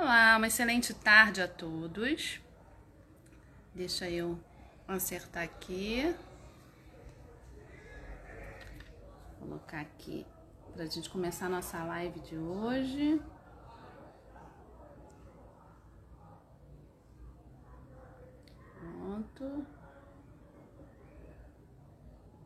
[0.00, 2.40] Olá, uma excelente tarde a todos.
[3.74, 4.38] Deixa eu
[4.86, 6.14] acertar aqui.
[9.40, 10.24] Colocar aqui
[10.72, 13.20] para a gente começar a nossa live de hoje.
[18.78, 19.66] Pronto.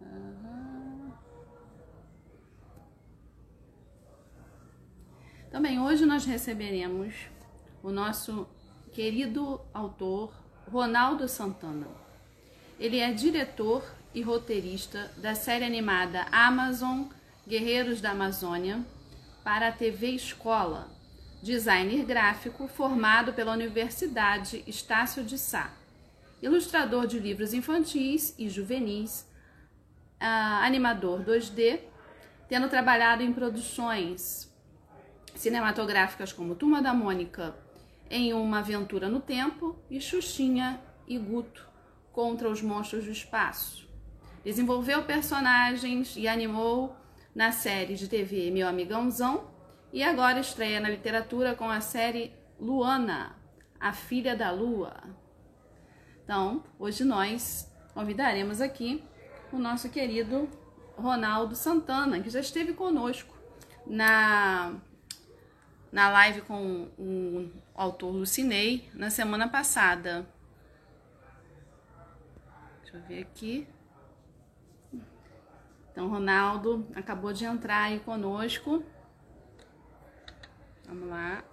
[0.01, 1.13] Uhum.
[5.51, 7.31] Também hoje nós receberemos
[7.83, 8.47] o nosso
[8.93, 10.33] querido autor
[10.71, 11.89] Ronaldo Santana.
[12.79, 17.05] Ele é diretor e roteirista da série animada Amazon
[17.47, 18.85] Guerreiros da Amazônia
[19.43, 20.89] para a TV Escola,
[21.43, 25.73] designer gráfico formado pela Universidade Estácio de Sá,
[26.41, 29.27] ilustrador de livros infantis e juvenis,
[30.21, 31.81] uh, animador 2D,
[32.49, 34.53] tendo trabalhado em produções
[35.35, 37.55] cinematográficas como Turma da Mônica
[38.13, 41.67] em Uma Aventura no Tempo e Xuxinha e Guto
[42.13, 43.89] contra os Monstros do Espaço.
[44.45, 46.95] Desenvolveu personagens e animou
[47.35, 49.51] na série de TV Meu Amigãozão
[49.91, 53.35] e agora estreia na literatura com a série Luana,
[53.81, 54.93] a Filha da Lua.
[56.23, 59.03] Então, hoje nós convidaremos aqui
[59.51, 60.51] o nosso querido
[60.99, 63.35] Ronaldo Santana, que já esteve conosco
[63.87, 64.75] na
[65.93, 70.27] na live com o autor Lucinei na semana passada.
[72.83, 73.69] Deixa eu ver aqui.
[75.91, 78.83] Então, Ronaldo acabou de entrar aí conosco.
[80.87, 81.45] Vamos lá.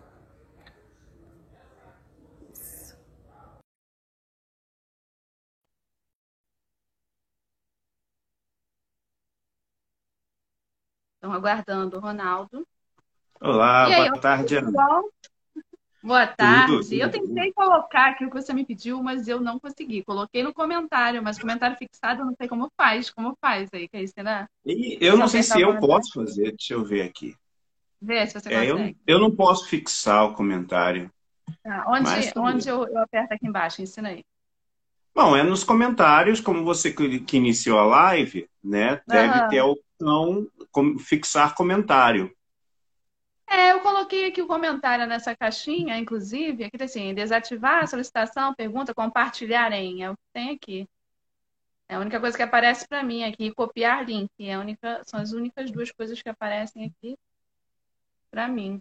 [11.16, 12.66] Estão aguardando o Ronaldo.
[13.42, 14.72] Olá, aí, boa tarde, Ana.
[16.02, 16.72] Boa tarde.
[16.72, 20.04] Tudo, tudo, eu tentei colocar aqui o que você me pediu, mas eu não consegui.
[20.04, 23.10] Coloquei no comentário, mas comentário fixado eu não sei como faz.
[23.10, 24.48] Como faz aí, aí será?
[24.66, 26.52] eu não sei se eu posso fazer.
[26.52, 27.36] Deixa eu ver aqui.
[28.02, 28.98] Vê se você é, consegue.
[29.06, 31.12] Eu, eu, não posso fixar o comentário.
[31.62, 33.82] Tá, onde onde eu, eu, aperto aqui embaixo?
[33.82, 34.24] Ensina aí.
[35.14, 39.02] Bom, é nos comentários, como você que, que iniciou a live, né?
[39.06, 39.48] Deve uhum.
[39.50, 40.48] ter a opção
[41.00, 42.32] fixar comentário.
[43.50, 48.54] É, eu coloquei aqui o comentário nessa caixinha, inclusive, aqui tá assim, desativar a solicitação,
[48.54, 50.88] pergunta, compartilhar em, é o que tem aqui.
[51.88, 55.20] É a única coisa que aparece para mim aqui, copiar link, é a única, são
[55.20, 57.18] as únicas duas coisas que aparecem aqui
[58.30, 58.80] para mim.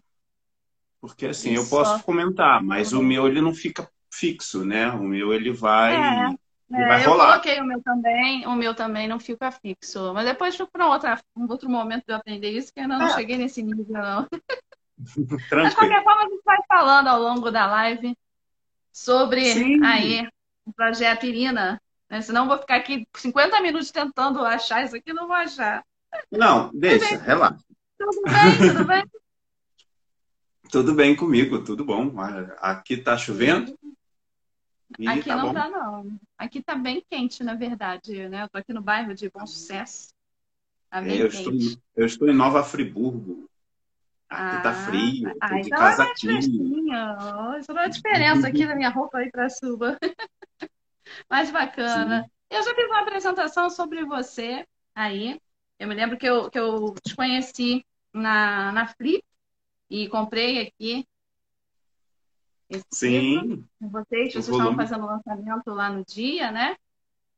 [1.01, 1.83] Porque assim, e eu só...
[1.83, 4.91] posso comentar, mas o meu ele não fica fixo, né?
[4.91, 6.39] O meu ele vai é.
[6.71, 10.13] É, eu coloquei o meu também, o meu também não fica fixo.
[10.13, 13.07] Mas depois para outra, um outro momento de eu aprender isso, que eu ainda não
[13.07, 13.15] é.
[13.15, 14.27] cheguei nesse nível, não.
[14.99, 18.17] Mas de qualquer forma, a gente vai falando ao longo da live
[18.93, 19.85] sobre Sim.
[19.85, 20.29] aí
[20.67, 21.81] o projeto Irina.
[22.11, 22.21] Né?
[22.21, 25.85] Senão eu vou ficar aqui 50 minutos tentando achar isso aqui, não vou achar.
[26.31, 27.65] Não, deixa, relaxa.
[27.99, 29.05] Tudo bem, tudo bem?
[30.71, 32.13] tudo bem comigo, tudo bom.
[32.59, 33.79] Aqui tá chovendo.
[34.99, 35.55] E aqui tá não bom.
[35.55, 36.19] tá, não.
[36.39, 38.45] Aqui tá bem quente, na verdade, né?
[38.45, 40.15] Eu tô aqui no bairro de Bom Sucesso.
[40.89, 41.27] Tá bem eu.
[41.27, 41.53] Estou,
[41.97, 43.51] eu estou em Nova Friburgo.
[44.31, 46.95] Aqui tá ah, tá frio, ah, tô de então casaquinho.
[46.95, 49.99] É Isso não é diferença aqui na minha roupa aí pra sua.
[51.29, 52.23] Mas bacana.
[52.23, 52.31] Sim.
[52.51, 55.41] Eu já fiz uma apresentação sobre você aí.
[55.79, 59.25] Eu me lembro que eu, que eu te conheci na, na Flip
[59.91, 61.07] e comprei aqui
[62.69, 63.65] esse Sim.
[63.81, 66.77] com vocês, vocês estavam fazendo o lançamento lá no dia, né?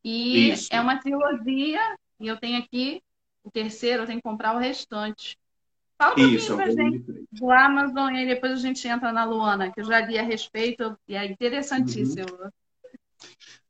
[0.03, 0.69] E Isso.
[0.73, 1.81] é uma trilogia,
[2.19, 3.03] e eu tenho aqui
[3.45, 5.39] o terceiro, eu tenho que comprar o restante.
[5.99, 9.71] Fala um pouquinho pra gente do Amazon e aí depois a gente entra na Luana,
[9.71, 12.33] que eu já li a respeito e é interessantíssimo.
[12.33, 12.51] Uhum.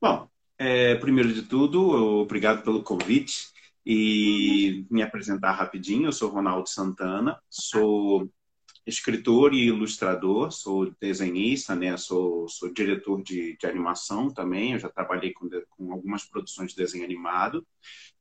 [0.01, 3.49] Bom, é, primeiro de tudo, obrigado pelo convite
[3.85, 6.07] e me apresentar rapidinho.
[6.07, 8.31] Eu sou Ronaldo Santana, sou
[8.87, 11.97] escritor e ilustrador, sou desenhista, né?
[11.97, 16.77] sou, sou diretor de, de animação também, eu já trabalhei com, com algumas produções de
[16.77, 17.67] desenho animado,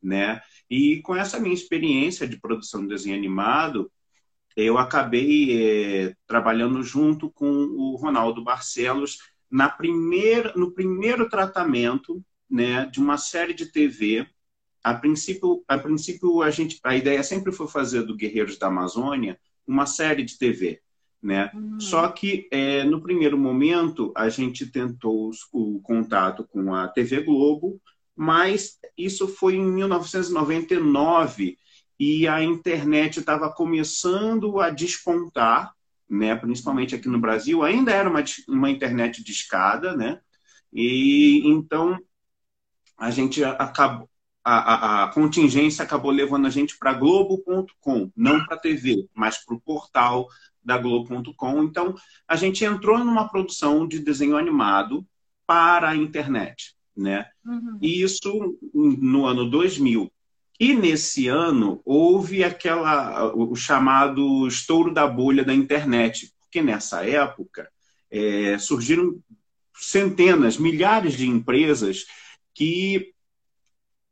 [0.02, 0.42] né?
[0.70, 3.92] E com essa minha experiência de produção de desenho animado,
[4.56, 9.20] eu acabei é, trabalhando junto com o Ronaldo Barcelos
[9.50, 14.28] na primeira, no primeiro tratamento né, de uma série de TV.
[14.84, 19.40] A princípio, a princípio a, gente, a ideia sempre foi fazer do Guerreiros da Amazônia
[19.70, 20.82] uma série de TV.
[21.22, 21.52] Né?
[21.54, 21.80] Uhum.
[21.80, 27.80] Só que é, no primeiro momento a gente tentou o contato com a TV Globo,
[28.16, 31.58] mas isso foi em 1999
[32.00, 35.74] e a internet estava começando a despontar,
[36.10, 36.36] né?
[36.36, 40.20] principalmente aqui no Brasil, ainda era uma, uma internet de escada, né?
[40.72, 42.00] E então
[42.98, 44.09] a gente acabou,
[44.44, 49.38] a, a, a, contingência acabou levando a gente para Globo.com, não para a TV, mas
[49.38, 50.28] para o portal
[50.64, 51.64] da Globo.com.
[51.64, 51.96] Então,
[52.28, 55.06] a gente entrou numa produção de desenho animado
[55.46, 57.26] para a internet, né?
[57.46, 57.80] Uhum.
[57.82, 60.12] E isso no ano 2000.
[60.60, 67.70] E nesse ano houve aquela o chamado estouro da bolha da internet, porque nessa época
[68.12, 69.18] é, surgiram
[69.74, 72.06] centenas, milhares de empresas
[72.54, 73.14] que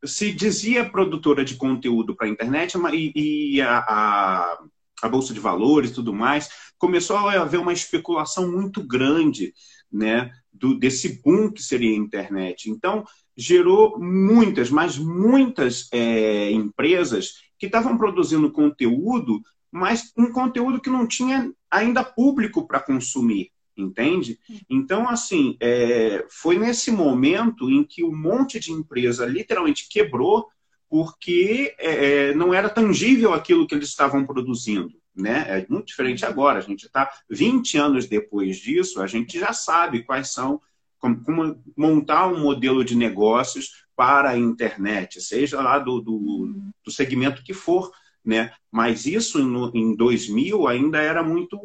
[0.05, 4.59] se dizia produtora de conteúdo para a internet e, e a, a,
[5.01, 9.53] a, Bolsa de Valores e tudo mais, começou a haver uma especulação muito grande
[9.91, 12.69] né, do, desse boom que seria a internet.
[12.69, 13.03] Então,
[13.35, 19.41] gerou muitas, mas muitas é, empresas que estavam produzindo conteúdo,
[19.71, 24.39] mas um conteúdo que não tinha ainda público para consumir entende?
[24.69, 30.47] Então, assim, é, foi nesse momento em que um monte de empresa literalmente quebrou
[30.89, 34.93] porque é, é não era tangível aquilo que eles estavam produzindo.
[35.15, 35.45] Né?
[35.47, 36.59] É muito diferente agora.
[36.59, 40.61] A gente está 20 anos depois disso, a gente já sabe quais são,
[40.99, 46.53] como, como montar um modelo de negócios para a internet, seja lá do, do,
[46.85, 47.91] do segmento que for.
[48.23, 48.51] Né?
[48.71, 49.39] Mas isso
[49.73, 51.57] em 2000 ainda era muito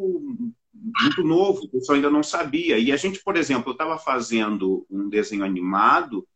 [0.75, 2.79] muito novo, o pessoal ainda não sabia.
[2.79, 6.27] E a gente, por exemplo, estava fazendo um desenho animado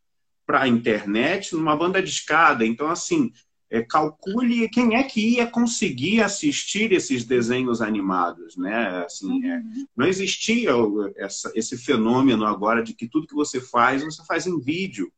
[0.46, 2.64] para a internet numa banda de escada.
[2.64, 3.32] Então, assim,
[3.68, 9.04] é, calcule quem é que ia conseguir assistir esses desenhos animados, né?
[9.04, 9.86] Assim, é, uhum.
[9.96, 10.70] não existia
[11.16, 15.12] essa, esse fenômeno agora de que tudo que você faz, você faz em vídeo.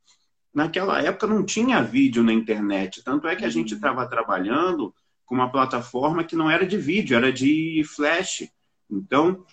[0.54, 4.08] Naquela época não tinha vídeo na internet, tanto é que a gente estava uhum.
[4.08, 4.94] trabalhando
[5.26, 8.48] com uma plataforma que não era de vídeo, era de flash.
[8.90, 9.44] Então,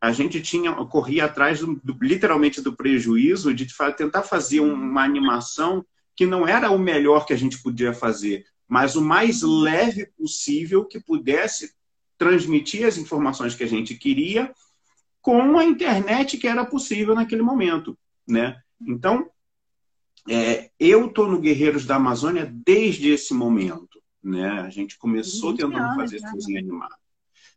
[0.00, 3.66] a gente tinha corria atrás do, do, literalmente do prejuízo de
[3.96, 5.84] tentar fazer uma animação
[6.16, 10.84] que não era o melhor que a gente podia fazer, mas o mais leve possível
[10.84, 11.74] que pudesse
[12.16, 14.52] transmitir as informações que a gente queria
[15.20, 18.60] com a internet que era possível naquele momento, né?
[18.80, 19.30] Então,
[20.28, 24.48] é, eu estou no Guerreiros da Amazônia desde esse momento, né?
[24.60, 26.94] A gente começou tentando fazer esse desenho animado.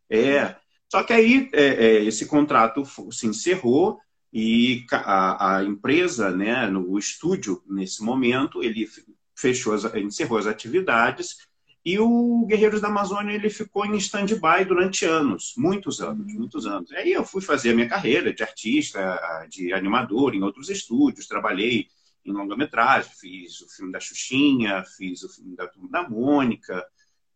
[0.10, 0.56] É,
[0.94, 4.00] só que aí é, é, esse contrato se encerrou
[4.32, 8.88] e a, a, empresa, né, no estúdio, nesse momento, ele
[9.36, 11.48] fechou, as, encerrou as atividades
[11.84, 16.42] e o Guerreiros da Amazônia ele ficou em stand-by durante anos, muitos anos, uhum.
[16.42, 16.92] muitos anos.
[16.92, 21.88] Aí eu fui fazer a minha carreira de artista, de animador em outros estúdios, trabalhei
[22.24, 26.86] em longa-metragem, fiz o filme da Xuxinha, fiz o filme da Turma da Mônica,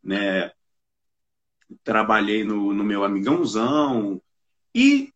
[0.03, 0.51] né?
[1.83, 4.21] Trabalhei no, no meu amigãozão.
[4.73, 5.11] E,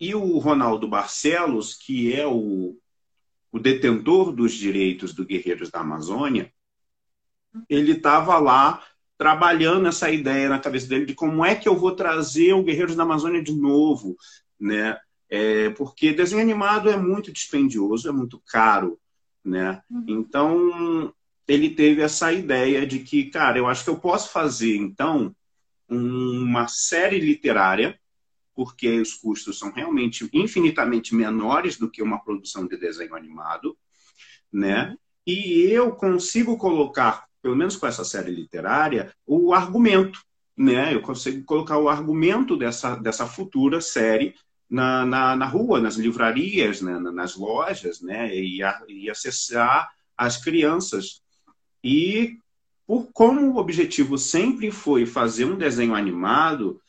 [0.00, 2.76] e o Ronaldo Barcelos, que é o,
[3.52, 6.52] o detentor dos direitos do Guerreiros da Amazônia,
[7.68, 8.82] ele estava lá
[9.16, 12.96] trabalhando essa ideia na cabeça dele de como é que eu vou trazer o Guerreiros
[12.96, 14.16] da Amazônia de novo,
[14.58, 14.98] né?
[15.30, 18.98] É, porque desenho animado é muito dispendioso, é muito caro,
[19.44, 19.82] né?
[19.90, 20.04] Uhum.
[20.08, 21.14] Então
[21.46, 25.34] ele teve essa ideia de que, cara, eu acho que eu posso fazer então
[25.88, 27.98] uma série literária,
[28.54, 33.76] porque os custos são realmente infinitamente menores do que uma produção de desenho animado,
[34.52, 34.96] né?
[35.26, 40.20] E eu consigo colocar, pelo menos com essa série literária, o argumento,
[40.56, 40.94] né?
[40.94, 44.34] Eu consigo colocar o argumento dessa, dessa futura série
[44.70, 46.98] na, na, na rua, nas livrarias, né?
[46.98, 48.34] nas lojas, né?
[48.34, 51.22] E, a, e acessar as crianças.
[51.82, 52.38] E
[52.86, 56.80] por como o objetivo sempre foi fazer um desenho animado,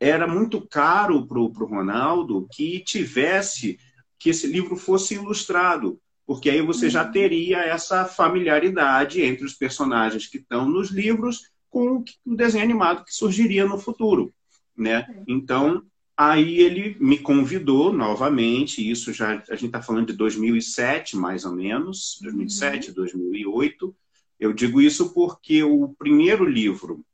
[0.00, 3.78] era muito caro para o Ronaldo que tivesse
[4.18, 7.12] que esse livro fosse ilustrado, porque aí você já uhum.
[7.12, 13.14] teria essa familiaridade entre os personagens que estão nos livros com o desenho animado que
[13.14, 14.32] surgiria no futuro,
[14.76, 15.06] né?
[15.26, 15.82] Então
[16.16, 21.52] aí ele me convidou novamente, isso já a gente está falando de 2007 mais ou
[21.52, 22.94] menos, 2007, uhum.
[22.94, 23.96] 2008
[24.42, 27.06] eu digo isso porque o primeiro livro,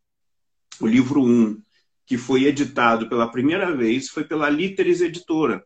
[0.80, 1.62] o livro 1, um,
[2.06, 5.62] que foi editado pela primeira vez, foi pela Literis Editora.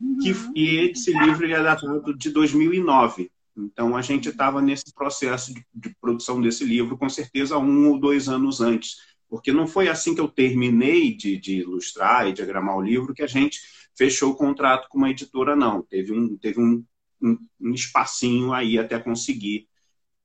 [0.00, 0.16] Uhum.
[0.16, 3.30] Que, e esse livro é datado de 2009.
[3.54, 8.00] Então, a gente estava nesse processo de, de, produção desse livro, com certeza, um ou
[8.00, 8.96] dois anos antes.
[9.28, 13.22] Porque não foi assim que eu terminei de, de ilustrar e diagramar o livro que
[13.22, 13.60] a gente
[13.94, 15.82] fechou o contrato com uma editora, não.
[15.82, 16.82] Teve um, teve um,
[17.20, 19.68] um, um espacinho aí até conseguir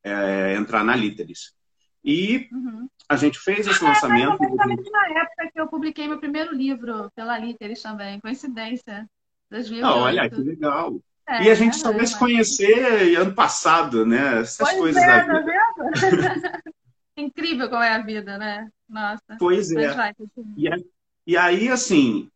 [0.07, 1.53] é, entrar na Literis.
[2.03, 2.87] E uhum.
[3.09, 4.41] a gente fez esse lançamento.
[4.41, 4.55] É,
[4.91, 9.07] na época que eu publiquei meu primeiro livro pela Literis também, coincidência.
[9.49, 9.85] 2008.
[9.85, 10.99] Ah, olha, que legal.
[11.27, 14.39] É, e a gente só é, vai se conhecer ano passado, né?
[14.39, 16.51] Essas pois coisas é, da vida.
[16.51, 16.61] Tá
[17.17, 18.69] Incrível como é a vida, né?
[18.87, 19.35] Nossa.
[19.39, 19.93] Pois é.
[19.93, 20.13] Vai,
[20.55, 20.69] e,
[21.25, 22.29] e aí, assim,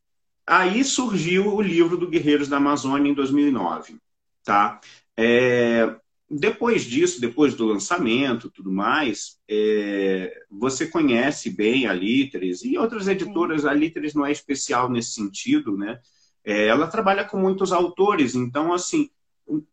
[0.46, 3.98] aí surgiu o livro do Guerreiros da Amazônia em 2009,
[4.44, 4.82] tá?
[5.16, 5.96] É,
[6.34, 13.10] depois disso, depois do lançamento tudo mais, é, você conhece bem a Literes e outras
[13.10, 13.64] editoras.
[13.64, 13.68] Sim.
[13.68, 16.00] A Literes não é especial nesse sentido, né?
[16.44, 19.10] É, ela trabalha com muitos autores, então, assim,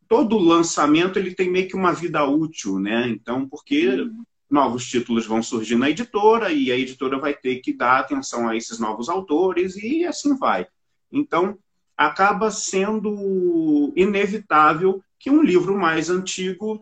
[0.09, 3.09] todo lançamento ele tem meio que uma vida útil, né?
[3.09, 4.25] Então, porque uhum.
[4.51, 8.57] novos títulos vão surgir na editora e a editora vai ter que dar atenção a
[8.57, 10.67] esses novos autores e assim vai.
[11.11, 11.57] Então,
[11.99, 16.81] acaba sendo inevitável que um livro mais antigo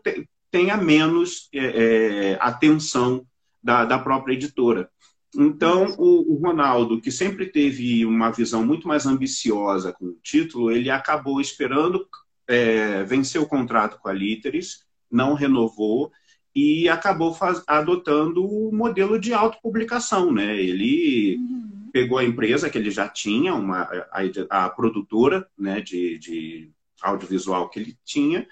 [0.50, 3.26] tenha menos é, é, atenção
[3.62, 4.90] da, da própria editora.
[5.34, 10.70] Então, o, o, Ronaldo, que sempre teve uma visão muito mais ambiciosa com o título,
[10.70, 12.06] ele acabou esperando
[12.46, 16.12] é, vencer o contrato com a Literis, não renovou
[16.54, 20.32] e acabou faz, adotando o modelo de autopublicação.
[20.32, 20.56] Né?
[20.58, 21.65] Ele uhum.
[21.96, 23.88] Pegou a empresa que ele já tinha, uma,
[24.50, 28.46] a, a produtora né, de, de audiovisual que ele tinha,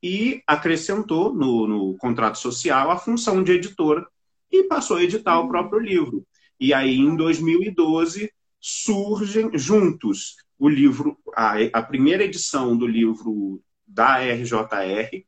[0.00, 4.06] e acrescentou no, no contrato social a função de editora
[4.48, 6.24] e passou a editar o próprio livro.
[6.60, 14.18] E aí, em 2012, surgem juntos o livro, a, a primeira edição do livro da
[14.20, 15.24] RJR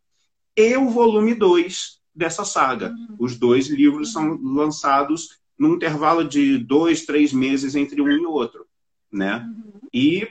[0.57, 2.91] e o volume 2 dessa saga.
[2.91, 3.17] Uhum.
[3.19, 8.67] Os dois livros são lançados num intervalo de dois, três meses entre um e outro,
[9.11, 9.39] né?
[9.39, 9.81] Uhum.
[9.93, 10.29] E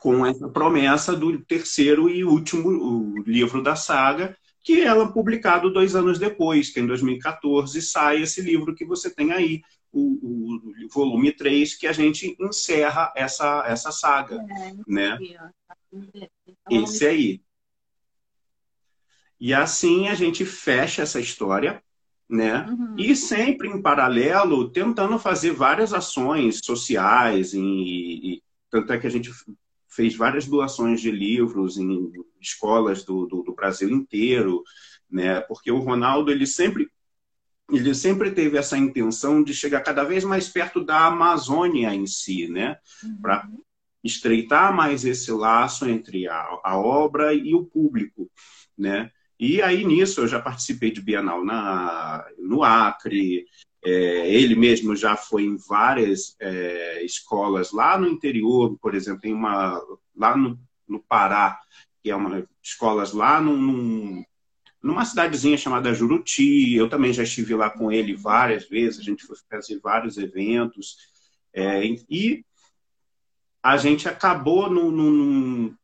[0.00, 5.94] com essa promessa do terceiro e último livro da saga, que ela é publicado dois
[5.94, 10.88] anos depois, que é em 2014 sai esse livro que você tem aí, o, o
[10.92, 14.36] volume 3, que a gente encerra essa, essa saga.
[14.36, 15.18] É, né?
[16.70, 17.42] Esse aí.
[19.38, 21.82] E assim a gente fecha essa história,
[22.28, 22.66] né?
[22.68, 22.96] Uhum.
[22.98, 29.10] E sempre em paralelo tentando fazer várias ações sociais e, e tanto é que a
[29.10, 29.30] gente
[29.88, 34.62] fez várias doações de livros em escolas do, do, do, Brasil inteiro,
[35.10, 35.40] né?
[35.40, 36.90] Porque o Ronaldo ele sempre
[37.72, 42.48] ele sempre teve essa intenção de chegar cada vez mais perto da Amazônia em si,
[42.48, 42.78] né?
[43.02, 43.16] Uhum.
[43.22, 43.48] Para
[44.04, 48.30] estreitar mais esse laço entre a, a obra e o público,
[48.78, 49.10] né?
[49.38, 53.46] E aí nisso eu já participei de Bienal na, no Acre,
[53.84, 59.32] é, ele mesmo já foi em várias é, escolas lá no interior, por exemplo, tem
[59.32, 59.80] uma
[60.16, 61.60] lá no, no Pará,
[62.02, 64.24] que é uma escolas lá num, num,
[64.82, 66.74] numa cidadezinha chamada Juruti.
[66.74, 70.96] Eu também já estive lá com ele várias vezes, a gente foi fazer vários eventos.
[71.52, 72.44] É, e
[73.62, 75.76] a gente acabou num, num,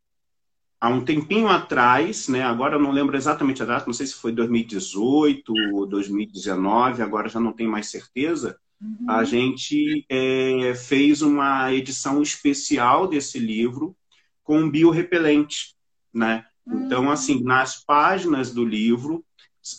[0.83, 4.15] há um tempinho atrás, né, agora eu não lembro exatamente a data, não sei se
[4.15, 9.09] foi 2018 ou 2019, agora já não tenho mais certeza, uhum.
[9.09, 13.97] a gente é, fez uma edição especial desse livro
[14.43, 15.77] com biorrepelente,
[16.13, 16.45] né?
[16.67, 16.87] Uhum.
[16.87, 19.25] Então, assim, nas páginas do livro,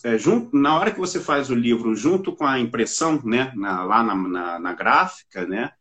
[0.05, 3.83] é, junto, na hora que você faz o livro junto com a impressão, né, na,
[3.83, 5.71] lá na, na, na, gráfica, né,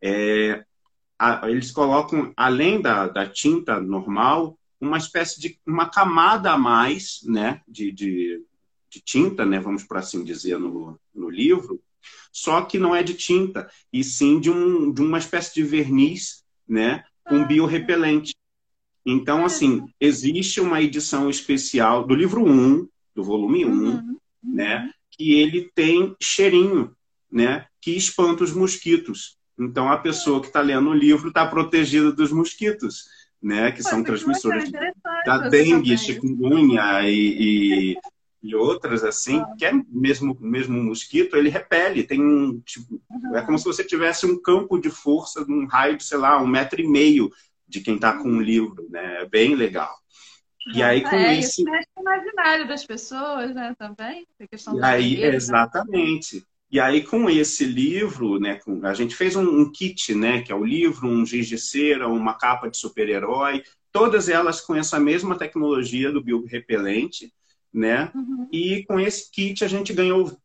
[0.00, 0.64] é,
[1.18, 7.20] a, eles colocam, além da, da tinta normal, uma espécie de uma camada a mais
[7.24, 8.42] né, de, de,
[8.88, 11.80] de tinta, né, vamos por assim dizer, no, no livro,
[12.32, 16.42] só que não é de tinta, e sim de, um, de uma espécie de verniz
[16.66, 18.34] né, com biorrepelente.
[19.04, 24.16] Então, assim, existe uma edição especial do livro 1, do volume 1, uhum.
[24.42, 26.94] né, que ele tem cheirinho,
[27.30, 29.36] né, que espanta os mosquitos.
[29.58, 33.04] Então, a pessoa que está lendo o livro está protegida dos mosquitos
[33.42, 34.70] né, que são transmissoras
[35.24, 37.98] da dengue, chikungunya e, e,
[38.42, 39.54] e, outras assim, ah.
[39.58, 43.36] que é mesmo mesmo mosquito, ele repele, tem um tipo, uhum.
[43.36, 46.46] é como se você tivesse um campo de força num raio de, sei lá, um
[46.46, 47.30] metro e meio
[47.66, 49.94] de quem está com um livro, né, é bem legal.
[50.74, 54.76] E aí com é, isso, isso mexe o imaginário das pessoas, né, também, a questão
[54.78, 55.34] e aí, né?
[55.34, 56.46] exatamente.
[56.70, 60.52] E aí, com esse livro, né, com, a gente fez um, um, kit, né, que
[60.52, 65.00] é o livro, um giz de cera, uma capa de super-herói, todas elas com essa
[65.00, 67.32] mesma tecnologia do biorrepelente,
[67.72, 68.10] né?
[68.14, 68.48] Uhum.
[68.52, 70.36] E com esse kit a gente ganhou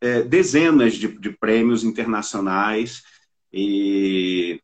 [0.00, 3.02] é, dezenas de, de, prêmios internacionais
[3.52, 4.60] e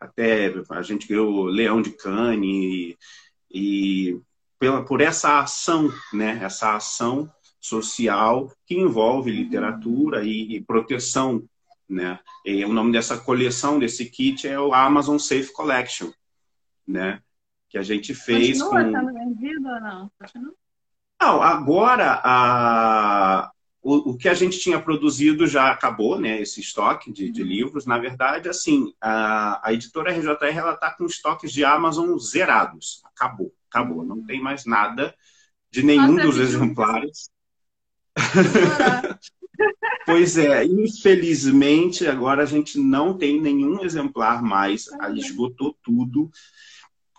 [0.00, 2.96] até a gente ganhou Leão de Cane
[3.50, 4.20] e, e
[4.58, 6.38] pela, por essa ação, né?
[6.42, 7.30] Essa ação
[7.62, 11.42] social que envolve literatura e, e proteção.
[11.88, 12.18] Né?
[12.44, 16.10] E o nome dessa coleção, desse kit, é o Amazon Safe Collection,
[16.86, 17.22] né?
[17.70, 18.60] que a gente fez.
[18.60, 18.98] Continua com...
[18.98, 20.10] sendo vendido ou não?
[20.18, 20.54] Continua?
[21.20, 23.50] Não, agora a,
[23.80, 26.40] o, que a gente tinha produzido já acabou, né?
[26.40, 27.48] Esse estoque de, de uhum.
[27.48, 27.86] livros.
[27.86, 33.00] Na verdade, assim, a, a editora RJR ela está com estoques de Amazon zerados.
[33.04, 34.04] Acabou, acabou.
[34.04, 35.14] Não tem mais nada
[35.70, 37.30] de nenhum Nossa, dos exemplares.
[40.06, 46.30] pois é, infelizmente agora a gente não tem nenhum exemplar mais, esgotou tudo.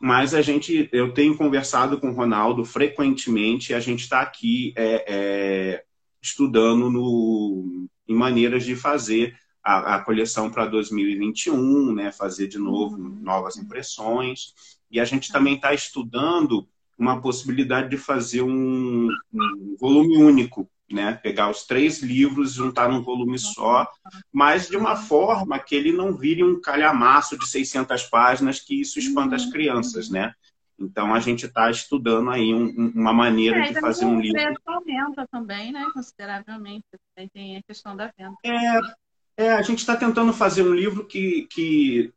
[0.02, 5.06] Mas a gente, eu tenho conversado com o Ronaldo frequentemente, a gente está aqui é,
[5.08, 5.84] é,
[6.22, 9.34] estudando no, em maneiras de fazer
[9.64, 13.18] a, a coleção para 2021, né, fazer de novo uhum.
[13.22, 14.54] novas impressões.
[14.92, 21.14] E a gente também está estudando uma possibilidade de fazer um, um volume único, né?
[21.14, 23.88] Pegar os três livros e juntar num volume só,
[24.32, 29.00] mas de uma forma que ele não vire um calhamaço de 600 páginas, que isso
[29.00, 30.34] espanta as crianças, né?
[30.80, 34.40] Então a gente está estudando aí um, uma maneira é, de fazer um livro.
[34.40, 35.86] O preço aumenta também, né?
[35.94, 36.86] Consideravelmente.
[37.34, 38.36] Tem a questão da venda.
[38.44, 42.14] É, é a gente está tentando fazer um livro que, que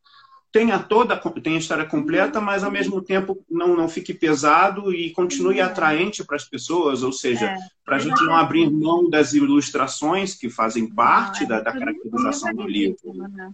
[0.57, 5.11] tenha toda tenha a história completa, mas ao mesmo tempo não, não fique pesado e
[5.11, 5.67] continue uhum.
[5.67, 7.59] atraente para as pessoas, ou seja, é.
[7.85, 12.55] para a gente não abrir mão das ilustrações que fazem parte ah, da, da caracterização
[12.55, 12.97] do livro.
[13.29, 13.53] Né?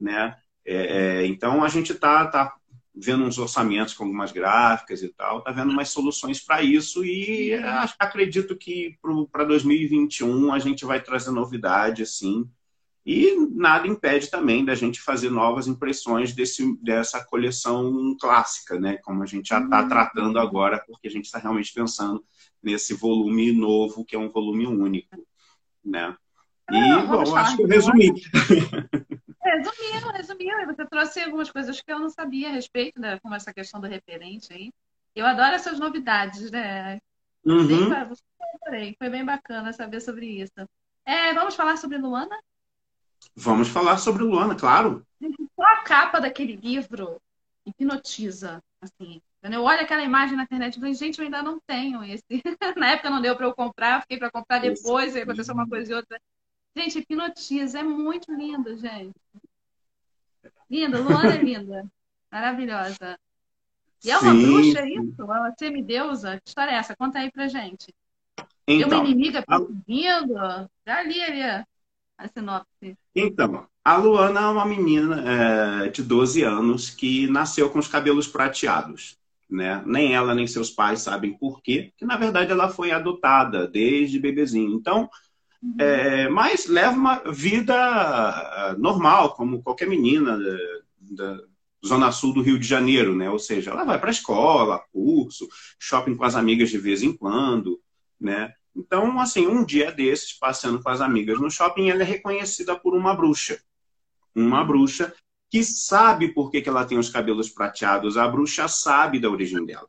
[0.00, 0.36] né?
[0.64, 2.52] É, é, então a gente está tá
[2.92, 7.52] vendo uns orçamentos com algumas gráficas e tal, está vendo umas soluções para isso e
[7.96, 8.98] acredito que
[9.30, 12.50] para 2021 a gente vai trazer novidade assim
[13.06, 18.96] e nada impede também da gente fazer novas impressões desse, dessa coleção clássica, né?
[18.96, 19.88] Como a gente já está uhum.
[19.88, 22.24] tratando agora, porque a gente está realmente pensando
[22.60, 25.24] nesse volume novo, que é um volume único,
[25.84, 26.16] né?
[26.68, 28.12] E, Não, bom, acho que eu resumi.
[29.40, 30.66] Resumiu, resumiu.
[30.66, 33.20] Você trouxe algumas coisas que eu não sabia a respeito, né?
[33.20, 34.72] Como essa questão do referente aí.
[35.14, 36.98] Eu adoro essas novidades, né?
[37.44, 37.88] Uhum.
[38.98, 40.68] Foi bem bacana saber sobre isso.
[41.04, 42.36] É, vamos falar sobre Luana?
[43.34, 45.06] Vamos falar sobre Luana, claro.
[45.20, 47.20] Só a capa daquele livro
[47.64, 49.20] hipnotiza, assim.
[49.42, 52.24] Eu olho aquela imagem na internet e falei, gente, eu ainda não tenho esse.
[52.76, 55.92] na época não deu para eu comprar, fiquei para comprar depois, aí aconteceu uma coisa
[55.92, 56.20] e outra.
[56.76, 59.14] Gente, hipnotiza, é muito lindo, gente.
[60.68, 61.86] Linda, Luana é linda.
[62.30, 63.18] Maravilhosa.
[64.04, 64.42] E é uma Sim.
[64.42, 65.24] bruxa, é isso?
[65.24, 66.40] Uma semideusa?
[66.40, 66.96] Que história é essa?
[66.96, 67.94] Conta aí pra gente.
[68.66, 70.34] Então, uma inimiga perseguindo?
[70.84, 71.66] Já li ali
[72.18, 72.96] a sinopse.
[73.14, 78.26] Então, a Luana é uma menina é, de 12 anos que nasceu com os cabelos
[78.26, 79.18] prateados.
[79.48, 79.82] Né?
[79.86, 84.18] Nem ela nem seus pais sabem por quê, que na verdade ela foi adotada desde
[84.18, 84.74] bebezinho.
[84.74, 85.08] Então,
[85.62, 85.76] uhum.
[85.78, 91.42] é, mas leva uma vida é, normal, como qualquer menina da, da
[91.86, 93.30] zona sul do Rio de Janeiro, né?
[93.30, 95.46] Ou seja, ela vai para a escola, curso,
[95.78, 97.80] shopping com as amigas de vez em quando,
[98.20, 98.52] né?
[98.76, 102.94] Então, assim, um dia desses, passeando com as amigas no shopping, ela é reconhecida por
[102.94, 103.58] uma bruxa.
[104.34, 105.14] Uma bruxa
[105.50, 108.18] que sabe por que, que ela tem os cabelos prateados.
[108.18, 109.88] A bruxa sabe da origem dela.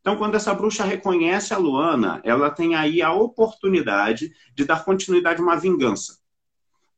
[0.00, 5.40] Então, quando essa bruxa reconhece a Luana, ela tem aí a oportunidade de dar continuidade
[5.40, 6.18] a uma vingança.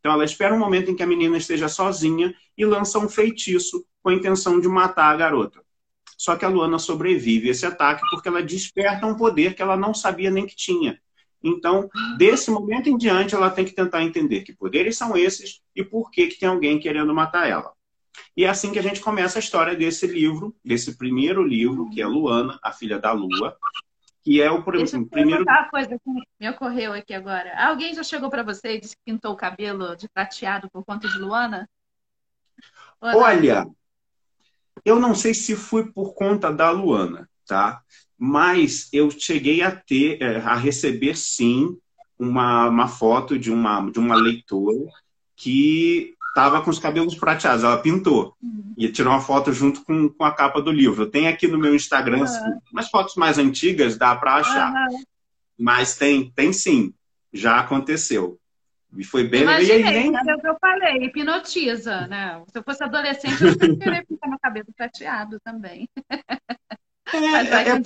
[0.01, 3.87] Então, ela espera um momento em que a menina esteja sozinha e lança um feitiço
[4.03, 5.63] com a intenção de matar a garota.
[6.17, 9.77] Só que a Luana sobrevive a esse ataque porque ela desperta um poder que ela
[9.77, 10.99] não sabia nem que tinha,
[11.43, 15.85] então, desse momento em diante, ela tem que tentar entender que poderes são esses e
[15.85, 17.73] por que, que tem alguém querendo matar ela.
[18.37, 22.01] E é assim que a gente começa a história desse livro, desse primeiro livro, que
[22.01, 23.57] é Luana, a filha da Lua,
[24.23, 25.43] que é o Deixa eu primeiro.
[25.43, 27.55] uma coisa que me ocorreu aqui agora.
[27.69, 31.09] Alguém já chegou para você e disse que pintou o cabelo de prateado por conta
[31.09, 31.69] de Luana?
[33.01, 33.67] Olha,
[34.85, 37.83] eu não sei se foi por conta da Luana, tá?
[38.19, 41.77] Mas eu cheguei a ter, é, a receber sim
[42.19, 44.91] uma, uma foto de uma, de uma leitora
[45.37, 48.75] que estava com os cabelos prateados, ela pintou uhum.
[48.77, 51.05] e tirou uma foto junto com, com a capa do livro.
[51.05, 52.61] Eu tenho aqui no meu Instagram uhum.
[52.73, 54.73] umas fotos mais antigas, dá para achar.
[54.73, 55.03] Uhum.
[55.59, 56.93] Mas tem, tem sim,
[57.33, 58.39] já aconteceu.
[58.97, 59.43] E foi bem.
[59.43, 60.31] Imaginei, e aí, nem...
[60.31, 62.43] é o que eu falei, hipnotiza, né?
[62.51, 65.89] Se eu fosse adolescente, eu queria ficar no cabelo prateado também.
[67.13, 67.83] É, é,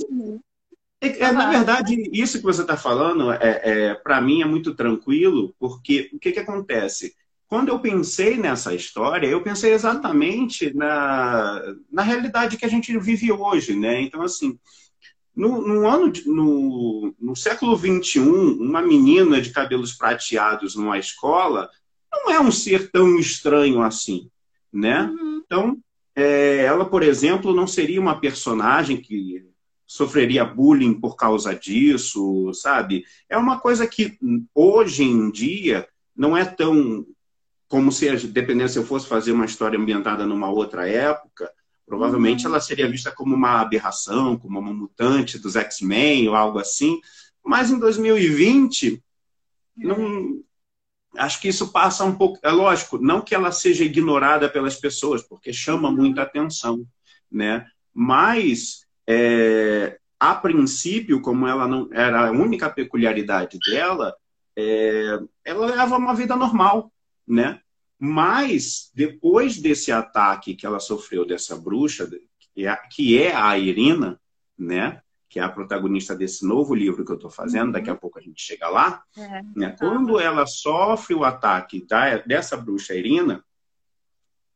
[1.02, 4.74] é, é, na verdade, isso que você está falando, é, é para mim, é muito
[4.74, 7.14] tranquilo, porque o que, que acontece?
[7.46, 13.32] Quando eu pensei nessa história, eu pensei exatamente na, na realidade que a gente vive
[13.32, 14.00] hoje, né?
[14.00, 14.58] Então, assim,
[15.34, 21.68] no, no ano de, no, no século XXI, uma menina de cabelos prateados numa escola
[22.12, 24.30] não é um ser tão estranho assim,
[24.72, 25.04] né?
[25.04, 25.42] Uhum.
[25.44, 25.78] Então,
[26.14, 29.46] é, ela, por exemplo, não seria uma personagem que
[29.86, 33.04] sofreria bullying por causa disso, sabe?
[33.28, 34.18] É uma coisa que
[34.54, 37.04] hoje em dia não é tão
[37.70, 41.50] como se, dependendo se eu fosse fazer uma história ambientada numa outra época,
[41.86, 42.52] provavelmente uhum.
[42.52, 47.00] ela seria vista como uma aberração, como uma mutante dos X-Men ou algo assim.
[47.44, 49.02] Mas em 2020,
[49.76, 49.88] uhum.
[49.88, 50.42] não,
[51.16, 52.38] acho que isso passa um pouco.
[52.42, 55.96] É lógico, não que ela seja ignorada pelas pessoas, porque chama uhum.
[55.96, 56.84] muita atenção,
[57.30, 57.66] né?
[57.92, 64.14] Mas é, a princípio, como ela não era a única peculiaridade dela,
[64.56, 66.92] é, ela leva uma vida normal,
[67.26, 67.60] né?
[67.98, 72.08] Mas depois desse ataque que ela sofreu dessa bruxa,
[72.90, 74.20] que é, é a Irina,
[74.58, 75.02] né?
[75.30, 77.72] Que é a protagonista desse novo livro que eu estou fazendo, uhum.
[77.72, 79.02] daqui a pouco a gente chega lá.
[79.16, 79.70] É, né?
[79.70, 79.78] Tá.
[79.78, 83.42] Quando ela sofre o ataque da, dessa bruxa Irina,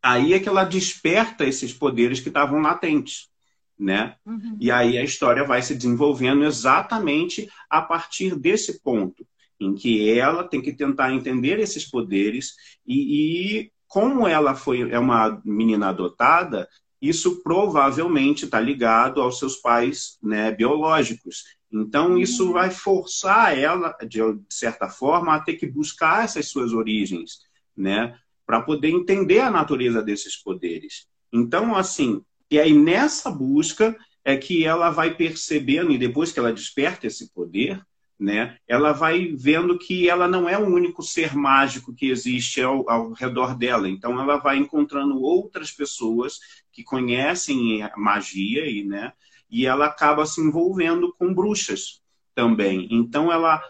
[0.03, 3.33] aí é que ela desperta esses poderes que estavam latentes
[3.79, 4.17] né?
[4.25, 4.57] Uhum.
[4.61, 9.27] E aí a história vai se desenvolvendo exatamente a partir desse ponto,
[9.59, 12.55] em que ela tem que tentar entender esses poderes
[12.87, 16.69] e, e como ela foi é uma menina adotada,
[17.09, 21.45] isso provavelmente está ligado aos seus pais né, biológicos.
[21.73, 22.19] Então, uhum.
[22.19, 27.41] isso vai forçar ela, de certa forma, a ter que buscar essas suas origens,
[27.77, 28.17] né?
[28.47, 31.07] Para poder entender a natureza desses poderes.
[31.33, 36.53] Então, assim, e aí, nessa busca, é que ela vai percebendo, e depois que ela
[36.53, 37.83] desperta esse poder,
[38.19, 42.89] né, ela vai vendo que ela não é o único ser mágico que existe ao,
[42.89, 43.89] ao redor dela.
[43.89, 46.39] Então, ela vai encontrando outras pessoas
[46.73, 49.13] que conhecem magia e, né,
[49.51, 52.03] e ela acaba se envolvendo com bruxas
[52.35, 52.89] também.
[52.91, 53.63] Então, ela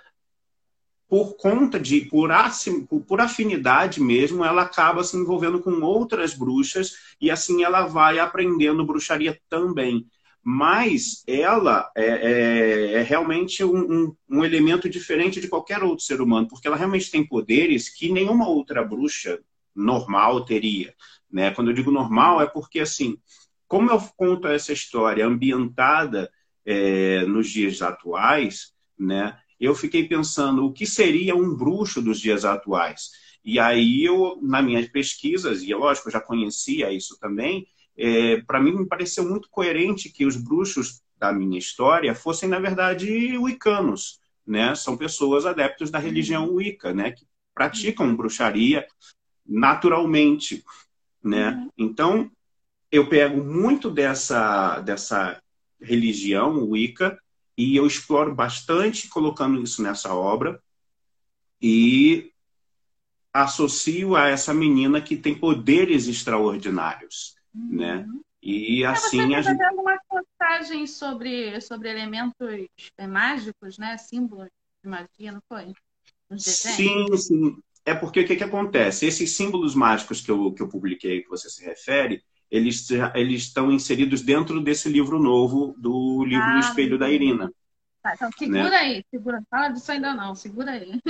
[1.08, 2.30] por conta de, por,
[3.06, 8.84] por afinidade mesmo, ela acaba se envolvendo com outras bruxas e assim ela vai aprendendo
[8.84, 10.06] bruxaria também.
[10.46, 16.20] Mas ela é, é, é realmente um, um, um, elemento diferente de qualquer outro ser
[16.20, 19.40] humano, porque ela realmente tem poderes que nenhuma outra bruxa
[19.74, 20.94] normal teria.
[21.32, 21.50] Né?
[21.50, 23.16] Quando eu digo normal, é porque assim,
[23.66, 26.30] como eu conto essa história ambientada
[26.64, 29.38] é, nos dias atuais, né?
[29.58, 33.10] eu fiquei pensando o que seria um bruxo dos dias atuais.
[33.42, 38.40] E aí eu, nas minhas pesquisas, e é lógico, eu já conhecia isso também, é,
[38.42, 43.38] para mim me pareceu muito coerente que os bruxos da minha história fossem, na verdade,
[43.38, 44.20] wiccanos.
[44.46, 44.74] Né?
[44.74, 47.12] São pessoas adeptos da religião wicca, né?
[47.12, 48.86] que praticam bruxaria
[49.46, 50.64] naturalmente.
[51.22, 51.50] Né?
[51.50, 51.70] Uhum.
[51.78, 52.30] Então,
[52.90, 55.40] eu pego muito dessa, dessa
[55.80, 57.18] religião wicca
[57.56, 60.60] e eu exploro bastante colocando isso nessa obra
[61.60, 62.30] e
[63.32, 67.76] associo a essa menina que tem poderes extraordinários, uhum.
[67.76, 68.06] né?
[68.42, 72.36] E assim você a gente alguma postagem sobre sobre elementos
[72.98, 73.96] é, mágicos, né?
[73.96, 74.50] Símbolos
[74.82, 75.72] de magia, não foi?
[76.36, 77.56] Sim, sim.
[77.86, 79.06] É porque o que, que acontece?
[79.06, 83.70] Esses símbolos mágicos que eu, que eu publiquei, que você se refere, eles, eles estão
[83.72, 87.52] inseridos dentro desse livro novo, do livro ah, do Espelho da Irina.
[88.02, 88.76] Tá, então segura né?
[88.76, 89.42] aí, segura.
[89.50, 91.00] Fala disso ainda não, segura aí.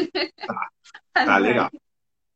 [0.47, 0.71] Tá,
[1.13, 1.71] tá legal.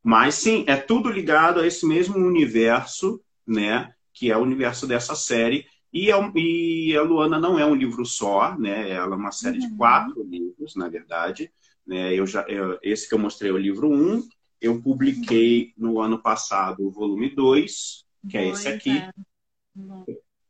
[0.03, 3.93] Mas sim, é tudo ligado a esse mesmo universo, né?
[4.19, 5.65] Que é o universo dessa série.
[5.93, 8.89] E, é, e a Luana não é um livro só, né?
[8.89, 9.69] Ela é uma série uhum.
[9.69, 11.49] de quatro livros, na verdade.
[11.87, 12.13] Né?
[12.13, 13.93] Eu já, eu, esse que eu mostrei é o livro 1.
[13.93, 14.29] Um,
[14.61, 18.97] eu publiquei no ano passado o volume 2, que é esse aqui.
[18.97, 19.11] É.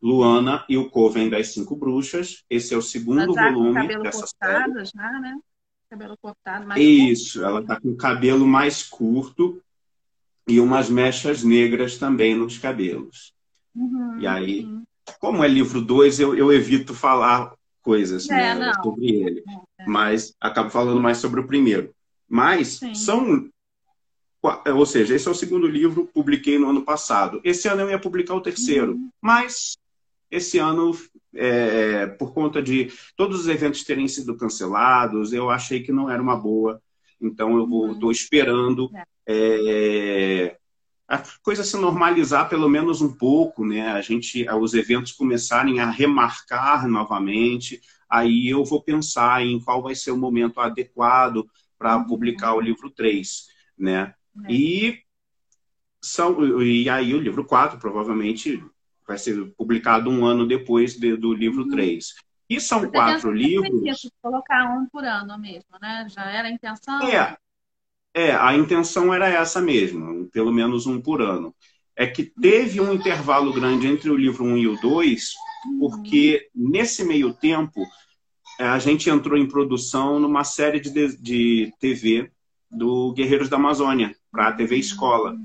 [0.02, 2.44] Luana e o Coven das Cinco Bruxas.
[2.50, 4.86] Esse é o segundo tá volume dessa série.
[4.86, 5.38] Já, né?
[5.90, 7.48] Cabelo cortado, mais Isso, curto.
[7.48, 9.62] ela tá com o cabelo mais curto
[10.48, 13.34] e umas mechas negras também nos cabelos.
[13.76, 14.84] Uhum, e aí, uhum.
[15.20, 19.44] como é livro 2, eu, eu evito falar coisas é, né, sobre ele.
[19.48, 19.86] É, é.
[19.88, 21.94] Mas acabo falando mais sobre o primeiro.
[22.28, 22.94] Mas Sim.
[22.94, 23.50] são
[24.74, 27.42] ou seja, esse é o segundo livro, publiquei no ano passado.
[27.44, 29.10] Esse ano eu ia publicar o terceiro, uhum.
[29.22, 29.78] mas
[30.32, 30.98] esse ano,
[31.36, 36.22] é, por conta de todos os eventos terem sido cancelados, eu achei que não era
[36.22, 36.82] uma boa.
[37.20, 38.12] Então eu estou uhum.
[38.12, 38.90] esperando
[39.28, 40.56] é,
[41.10, 43.92] a coisa se normalizar pelo menos um pouco, né?
[43.92, 47.82] A gente, os eventos começarem a remarcar novamente.
[48.08, 52.06] Aí eu vou pensar em qual vai ser o momento adequado para uhum.
[52.06, 54.14] publicar o livro 3, né?
[54.46, 54.54] É.
[54.54, 55.00] E,
[56.00, 58.64] são, e aí o livro 4 provavelmente
[59.08, 62.06] vai ser publicado um ano depois de, do livro 3.
[62.06, 62.30] Uhum.
[62.52, 63.82] E são Você quatro livros.
[63.84, 66.06] Isso, colocar um por ano mesmo, né?
[66.10, 67.02] Já era a intenção?
[67.02, 67.36] É,
[68.14, 71.54] é, a intenção era essa mesmo, pelo menos um por ano.
[71.96, 75.34] É que teve um intervalo grande entre o livro 1 e o 2,
[75.80, 77.86] porque nesse meio tempo
[78.60, 82.32] a gente entrou em produção numa série de, de TV
[82.70, 85.36] do Guerreiros da Amazônia, para a TV Escola.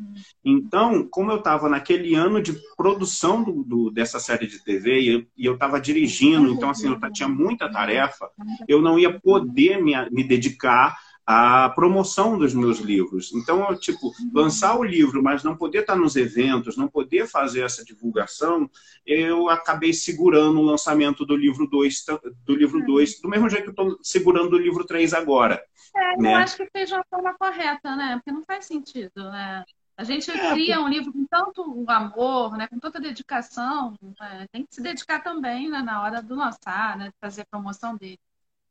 [0.44, 5.46] Então, como eu estava naquele ano de produção do, do, dessa série de TV e
[5.46, 8.28] eu estava dirigindo, então assim, eu tinha muita tarefa,
[8.68, 13.32] eu não ia poder me, me dedicar à promoção dos meus livros.
[13.32, 17.62] Então, eu, tipo, lançar o livro, mas não poder estar nos eventos, não poder fazer
[17.62, 18.70] essa divulgação,
[19.06, 22.04] eu acabei segurando o lançamento do livro 2,
[22.44, 25.62] do livro 2, do mesmo jeito que eu estou segurando o livro 3 agora.
[25.96, 26.34] É, né?
[26.34, 28.16] eu acho que fez uma forma correta, né?
[28.16, 29.64] Porque não faz sentido, né?
[29.96, 32.66] A gente é, cria um livro com tanto amor, né?
[32.66, 34.46] com tanta dedicação, né?
[34.50, 35.82] tem que se dedicar também né?
[35.82, 37.06] na hora do lançar, né?
[37.06, 38.18] de fazer a promoção dele.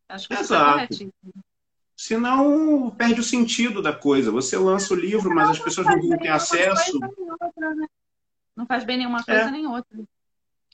[0.10, 1.34] Acho que isso é corretíssimo.
[2.04, 4.30] Senão perde o sentido da coisa.
[4.30, 7.00] Você lança o livro, mas as pessoas não vão ter acesso.
[7.42, 7.88] Outra, né?
[8.54, 9.52] Não faz bem nenhuma coisa é.
[9.52, 10.04] nem outra.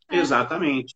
[0.10, 0.18] É.
[0.18, 0.96] Exatamente.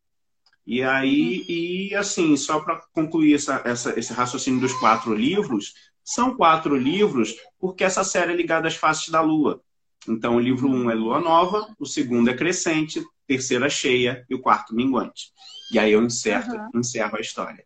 [0.65, 1.45] E aí, uhum.
[1.47, 7.35] e assim, só para concluir essa, essa, esse raciocínio dos quatro livros, são quatro livros
[7.59, 9.61] porque essa série é ligada às faces da Lua.
[10.07, 14.41] Então, o livro um é Lua Nova, o segundo é Crescente, terceira cheia e o
[14.41, 15.31] quarto minguante.
[15.71, 16.79] E aí eu encerro, uhum.
[16.79, 17.63] encerro a história.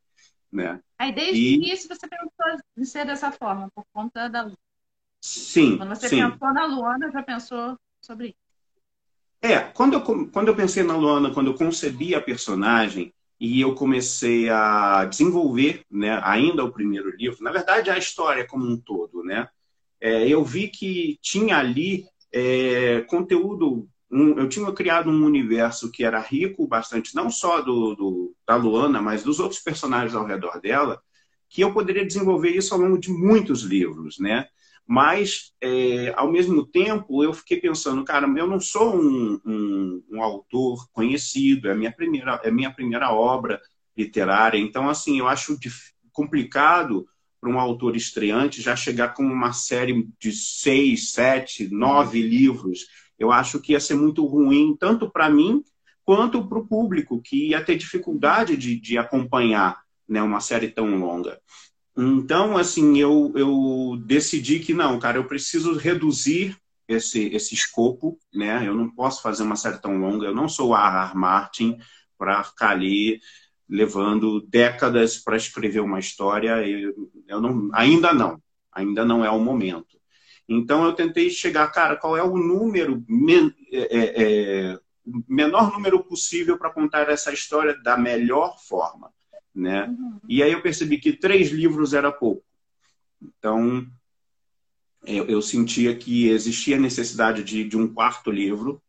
[0.52, 0.80] Né?
[0.98, 1.52] Aí desde e...
[1.52, 4.58] o início você pensou em ser dessa forma, por conta da Lua.
[5.22, 5.78] Sim.
[5.78, 6.18] Quando você sim.
[6.18, 8.48] pensou na Luana, já pensou sobre isso.
[9.42, 13.76] É, quando eu, quando eu pensei na Luana, quando eu concebi a personagem e eu
[13.76, 19.24] comecei a desenvolver né, ainda o primeiro livro, na verdade a história como um todo,
[19.24, 19.48] né?
[20.02, 26.04] É, eu vi que tinha ali é, conteúdo, um, eu tinha criado um universo que
[26.04, 30.60] era rico bastante, não só do, do, da Luana, mas dos outros personagens ao redor
[30.62, 31.02] dela,
[31.50, 34.48] que eu poderia desenvolver isso ao longo de muitos livros, né?
[34.86, 40.24] Mas, é, ao mesmo tempo, eu fiquei pensando, cara, eu não sou um, um, um
[40.24, 43.62] autor conhecido, é a minha primeira, é minha primeira obra
[43.98, 44.58] literária.
[44.58, 45.58] Então, assim, eu acho
[46.14, 47.06] complicado
[47.40, 52.86] para um autor estreante já chegar com uma série de seis, sete, nove livros.
[53.18, 55.64] Eu acho que ia ser muito ruim, tanto para mim
[56.06, 60.98] quanto para o público, que ia ter dificuldade de, de acompanhar né, uma série tão
[60.98, 61.40] longa.
[61.98, 66.56] Então, assim, eu, eu decidi que não, cara, eu preciso reduzir
[66.88, 68.66] esse, esse escopo, né?
[68.66, 71.16] Eu não posso fazer uma série tão longa, eu não sou a R.
[71.16, 71.78] Martin
[72.18, 73.20] para ficar ali
[73.68, 76.66] levando décadas para escrever uma história.
[76.66, 79.97] Eu, eu não, ainda não, ainda não é o momento.
[80.48, 84.80] Então, eu tentei chegar, cara, qual é o número, men, é, é, é
[85.28, 89.12] menor número possível para contar essa história da melhor forma
[89.58, 89.88] né?
[89.88, 90.20] Uhum.
[90.30, 92.44] E aí eu percebi que três livros era pouco.
[93.20, 93.86] Então,
[95.04, 98.80] eu, eu sentia que existia necessidade de, de, um quarto livro,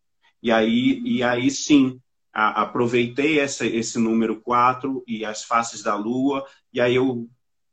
[0.43, 1.99] e aí, e aí sim,
[2.31, 7.29] aproveitei essa, esse número quatro e as faces da lua, e aí eu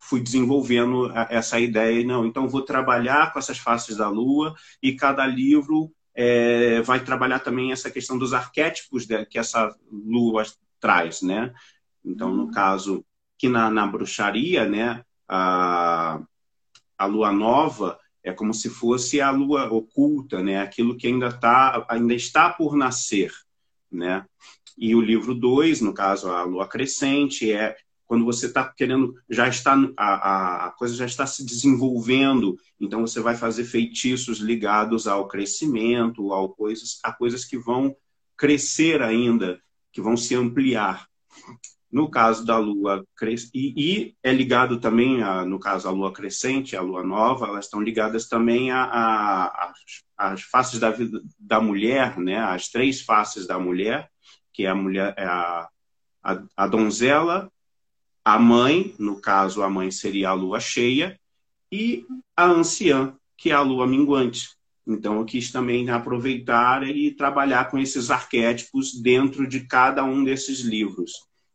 [0.07, 5.25] fui desenvolvendo essa ideia, não, então vou trabalhar com essas faces da lua, e cada
[5.25, 10.43] livro é, vai trabalhar também essa questão dos arquétipos que essa lua
[10.79, 11.51] traz, né?
[12.03, 13.03] Então, no caso,
[13.35, 16.21] que na, na bruxaria, né, a,
[16.95, 21.83] a lua nova é como se fosse a lua oculta, né, aquilo que ainda, tá,
[21.89, 23.31] ainda está por nascer,
[23.91, 24.23] né?
[24.77, 27.75] E o livro 2, no caso, a lua crescente, é
[28.07, 33.19] quando você está querendo, já está a, a, coisa já está se desenvolvendo, então você
[33.19, 37.95] vai fazer feitiços ligados ao crescimento, ao coisas, a coisas que vão
[38.37, 39.59] crescer ainda,
[39.91, 41.07] que vão se ampliar.
[41.91, 43.05] No caso da lua
[43.53, 47.65] e, e é ligado também, a, no caso, a lua crescente, a lua nova, elas
[47.65, 48.69] estão ligadas também
[50.17, 52.37] às faces da vida da mulher, né?
[52.37, 54.09] As três faces da mulher,
[54.51, 55.69] que é a mulher, é a,
[56.21, 57.49] a, a donzela,
[58.25, 61.19] a mãe, no caso, a mãe seria a lua cheia,
[61.71, 62.03] e
[62.35, 64.49] a anciã, que é a lua minguante.
[64.87, 70.61] Então, eu quis também aproveitar e trabalhar com esses arquétipos dentro de cada um desses
[70.61, 71.11] livros.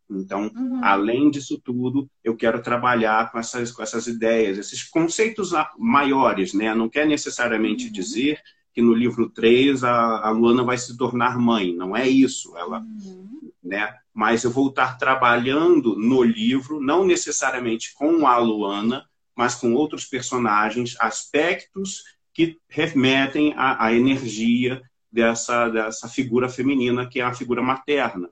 [0.08, 0.80] Então, uhum.
[0.82, 6.74] além disso tudo, eu quero trabalhar com essas, com essas ideias, esses conceitos maiores, né?
[6.74, 7.92] Não quer necessariamente uhum.
[7.92, 8.40] dizer
[8.72, 12.80] que no livro 3 a, a, Luana vai se tornar mãe, não é isso, ela,
[12.80, 13.39] uhum.
[13.62, 13.94] Né?
[14.12, 19.04] Mas eu vou estar trabalhando no livro, não necessariamente com a Luana,
[19.36, 27.20] mas com outros personagens, aspectos que remetem à, à energia dessa, dessa figura feminina, que
[27.20, 28.30] é a figura materna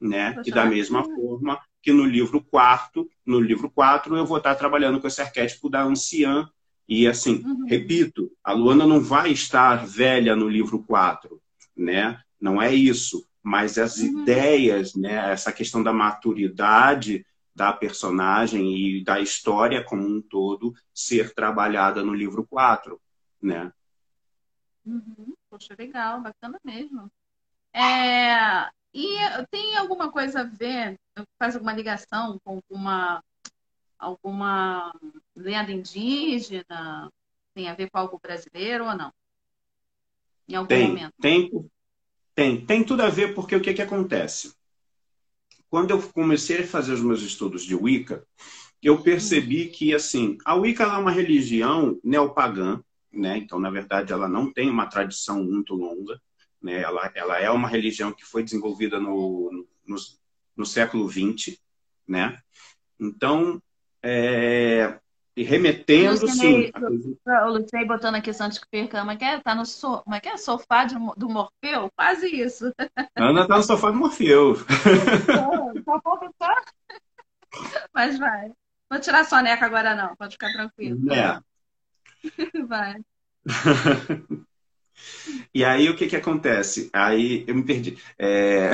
[0.00, 0.40] né?
[0.44, 5.00] E da mesma forma que no livro quarto, no livro 4, eu vou estar trabalhando
[5.00, 6.48] com esse arquétipo da anciã.
[6.88, 7.66] E assim, uhum.
[7.66, 11.40] repito, a Luana não vai estar velha no livro 4,
[11.76, 12.20] né?
[12.40, 13.26] Não é isso.
[13.46, 14.22] Mas as uhum.
[14.22, 15.30] ideias, né?
[15.30, 22.12] Essa questão da maturidade da personagem e da história como um todo ser trabalhada no
[22.12, 23.00] livro 4,
[23.40, 23.72] né?
[24.84, 25.32] Uhum.
[25.48, 27.08] Poxa, legal, bacana mesmo.
[27.72, 29.16] É, e
[29.48, 30.98] tem alguma coisa a ver,
[31.38, 33.22] faz alguma ligação com alguma,
[33.96, 34.92] alguma
[35.36, 37.12] lenda indígena?
[37.54, 39.12] Tem a ver com algo brasileiro ou não?
[40.48, 41.14] Em algum tem, momento?
[41.20, 41.70] Tem,
[42.36, 44.54] tem, tem tudo a ver porque o que, que acontece?
[45.70, 48.24] Quando eu comecei a fazer os meus estudos de Wicca,
[48.82, 53.38] eu percebi que assim a Wicca é uma religião neopagã, né?
[53.38, 56.20] Então, na verdade, ela não tem uma tradição muito longa.
[56.62, 56.82] Né?
[56.82, 59.96] Ela, ela é uma religião que foi desenvolvida no, no,
[60.54, 61.58] no século XX,
[62.06, 62.38] né?
[63.00, 63.60] Então,
[64.02, 65.00] é,
[65.36, 66.72] e remetendo, sim.
[67.26, 69.42] O Lucei botando aqui antes que perca, mas quer?
[69.42, 70.38] Tá no so, mas quer?
[70.38, 71.90] sofá de, do Morfeu?
[71.94, 72.72] Quase isso.
[73.14, 74.56] Ana tá no sofá do Morfeu.
[75.84, 76.54] Só falta só.
[77.92, 78.50] Mas vai.
[78.90, 81.12] Vou tirar a soneca agora não, pode ficar tranquilo.
[81.12, 81.40] É.
[82.66, 82.96] Vai.
[85.54, 86.88] E aí o que que acontece?
[86.90, 87.98] Aí eu me perdi.
[88.18, 88.70] É...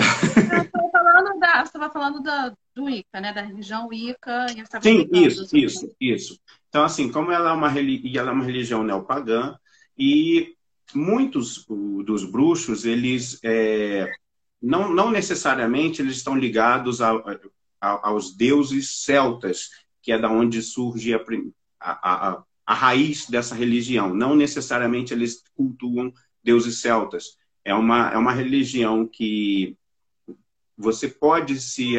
[1.65, 3.33] você estava falando da, do Ica, né?
[3.33, 4.47] Da religião Ica.
[4.81, 6.41] Sim, isso, isso, isso.
[6.69, 9.57] Então, assim, como ela é uma, ela é uma religião neopagã,
[9.99, 10.55] e
[10.95, 11.67] muitos
[12.05, 14.11] dos bruxos, eles é,
[14.61, 17.13] não, não necessariamente eles estão ligados a,
[17.81, 19.71] a, aos deuses celtas,
[20.01, 21.21] que é da onde surge a,
[21.81, 24.15] a, a raiz dessa religião.
[24.15, 27.37] Não necessariamente eles cultuam deuses celtas.
[27.65, 29.77] É uma, é uma religião que
[30.77, 31.95] você pode se,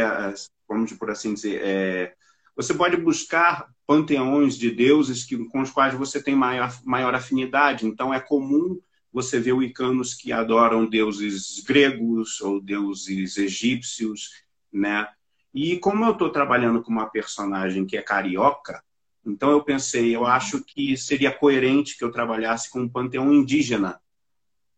[0.68, 2.14] vamos por assim dizer, é,
[2.56, 7.86] você pode buscar panteões de deuses que, com os quais você tem maior, maior afinidade.
[7.86, 8.80] Então, é comum
[9.12, 15.08] você ver wicanos que adoram deuses gregos ou deuses egípcios, né?
[15.54, 18.84] E como eu estou trabalhando com uma personagem que é carioca,
[19.26, 24.02] então eu pensei, eu acho que seria coerente que eu trabalhasse com um panteão indígena,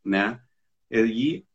[0.04, 0.40] né?
[0.92, 1.46] E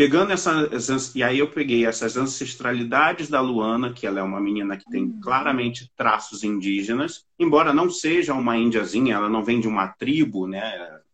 [0.00, 4.74] pegando essas e aí eu peguei essas ancestralidades da Luana, que ela é uma menina
[4.74, 5.20] que tem uhum.
[5.20, 10.62] claramente traços indígenas, embora não seja uma índiazinha, ela não vem de uma tribo, né?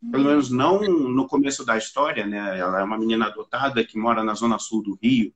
[0.08, 0.30] Pelo uhum.
[0.30, 2.60] menos não no começo da história, né?
[2.60, 5.34] Ela é uma menina adotada que mora na zona sul do Rio,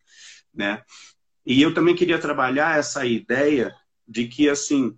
[0.54, 0.84] né?
[1.44, 3.74] E eu também queria trabalhar essa ideia
[4.06, 4.96] de que assim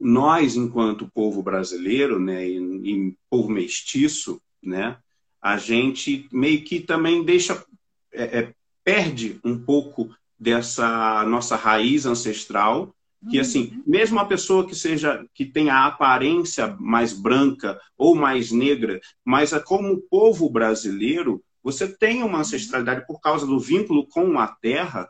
[0.00, 4.98] nós, enquanto povo brasileiro, né, e, e, povo mestiço, né,
[5.40, 7.64] a gente meio que também deixa,
[8.12, 12.94] é, é, perde um pouco dessa nossa raiz ancestral,
[13.28, 13.42] que uhum.
[13.42, 19.00] assim, mesmo a pessoa que seja que tenha a aparência mais branca ou mais negra,
[19.24, 24.48] mas é como povo brasileiro, você tem uma ancestralidade por causa do vínculo com a
[24.48, 25.08] terra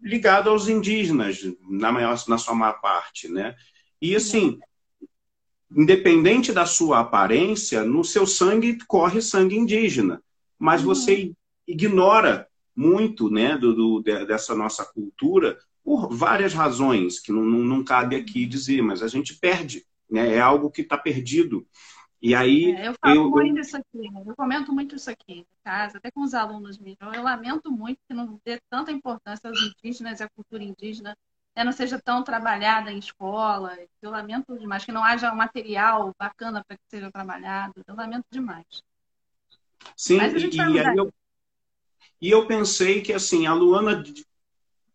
[0.00, 3.56] ligado aos indígenas na maior na sua maior parte, né?
[4.00, 4.58] E assim,
[5.76, 10.22] independente da sua aparência, no seu sangue corre sangue indígena,
[10.58, 10.88] mas uhum.
[10.88, 11.32] você
[11.66, 17.84] ignora muito, né, do, do, dessa nossa cultura por várias razões que não, não, não
[17.84, 20.34] cabe aqui dizer, mas a gente perde, né?
[20.34, 21.66] É algo que está perdido.
[22.20, 25.46] E aí é, eu falo eu, muito isso aqui, eu comento muito isso aqui em
[25.64, 26.96] casa, até com os alunos meus.
[27.00, 31.16] Eu lamento muito que não dê tanta importância aos indígenas e à cultura indígena
[31.54, 33.76] né, não seja tão trabalhada em escola.
[34.00, 37.82] Eu lamento demais que não haja um material bacana para que seja trabalhado.
[37.86, 38.82] Eu lamento demais.
[39.96, 41.12] Sim, e, e, eu,
[42.20, 44.02] e eu pensei que assim a Luana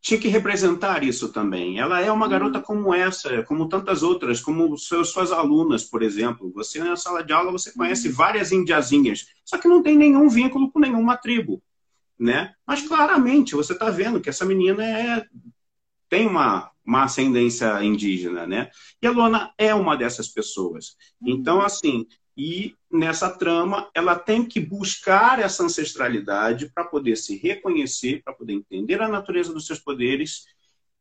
[0.02, 1.80] tinha que representar isso também.
[1.80, 2.32] Ela é uma uhum.
[2.32, 6.52] garota como essa, como tantas outras, como seus, suas alunas, por exemplo.
[6.54, 8.14] Você na sala de aula você conhece uhum.
[8.14, 11.62] várias indiazinhas, só que não tem nenhum vínculo com nenhuma tribo,
[12.18, 12.54] né?
[12.66, 15.26] Mas claramente você está vendo que essa menina é
[16.10, 18.70] tem uma, uma ascendência indígena, né?
[19.02, 20.96] E a Luana é uma dessas pessoas.
[21.22, 21.30] Uhum.
[21.30, 22.06] Então, assim,
[22.38, 28.54] e nessa trama ela tem que buscar essa ancestralidade para poder se reconhecer, para poder
[28.54, 30.46] entender a natureza dos seus poderes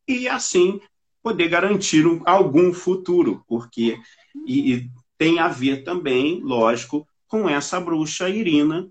[0.09, 0.81] e assim
[1.23, 4.01] poder garantir um, algum futuro, porque
[4.47, 8.89] e, e tem a ver também, lógico, com essa bruxa Irina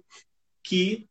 [0.62, 1.08] que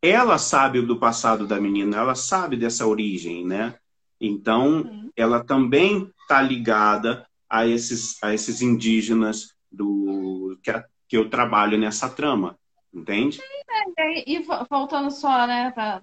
[0.00, 3.78] ela sabe do passado da menina, ela sabe dessa origem, né?
[4.20, 5.10] Então, uhum.
[5.16, 11.78] ela também está ligada a esses, a esses indígenas do que, a, que eu trabalho
[11.78, 12.58] nessa trama,
[12.92, 13.36] entende?
[13.36, 13.56] Sim,
[13.98, 16.00] É, e, e, voltando só, né, para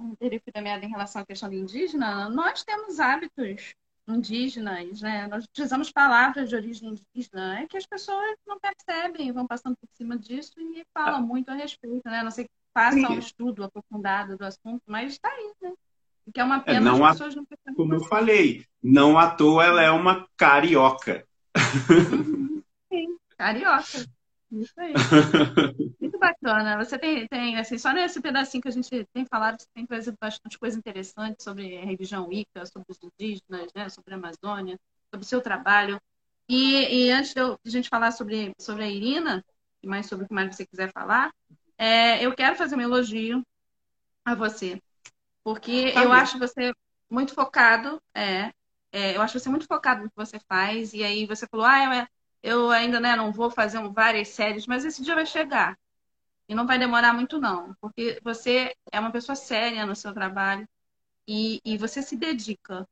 [0.53, 3.73] da meada em relação à questão do indígena, nós temos hábitos
[4.07, 5.27] indígenas, né?
[5.27, 9.87] Nós utilizamos palavras de origem indígena, é que as pessoas não percebem, vão passando por
[9.93, 11.21] cima disso e falam ah.
[11.21, 12.21] muito a respeito, né?
[12.21, 15.73] Não sei que façam um estudo aprofundado do assunto, mas está aí, né?
[16.31, 17.75] Que é uma é, pena é, não as pessoas não percebem.
[17.75, 21.25] Como eu falei, não à toa ela é uma carioca.
[21.89, 22.61] Uhum.
[22.91, 24.05] Sim, carioca.
[24.51, 24.93] Isso aí.
[25.99, 26.77] Muito bacana.
[26.77, 30.15] Você tem, tem, assim, só nesse pedacinho que a gente tem falado, você tem trazido
[30.21, 35.25] bastante coisa interessante sobre a religião Wicca, sobre os indígenas, né, sobre a Amazônia, sobre
[35.25, 35.99] o seu trabalho.
[36.47, 39.43] E, e antes de, eu, de, a gente falar sobre, sobre a Irina,
[39.81, 41.33] e mais sobre o que mais você quiser falar,
[41.77, 43.43] é, eu quero fazer um elogio
[44.23, 44.79] a você.
[45.43, 46.73] Porque tá eu acho você
[47.09, 48.51] muito focado, é,
[48.91, 52.07] é, eu acho você muito focado no que você faz, e aí você falou, ah,
[52.41, 55.77] eu, eu ainda né, não vou fazer várias séries, mas esse dia vai chegar.
[56.47, 57.73] E não vai demorar muito, não.
[57.81, 60.67] Porque você é uma pessoa séria no seu trabalho
[61.27, 62.87] e, e você se dedica.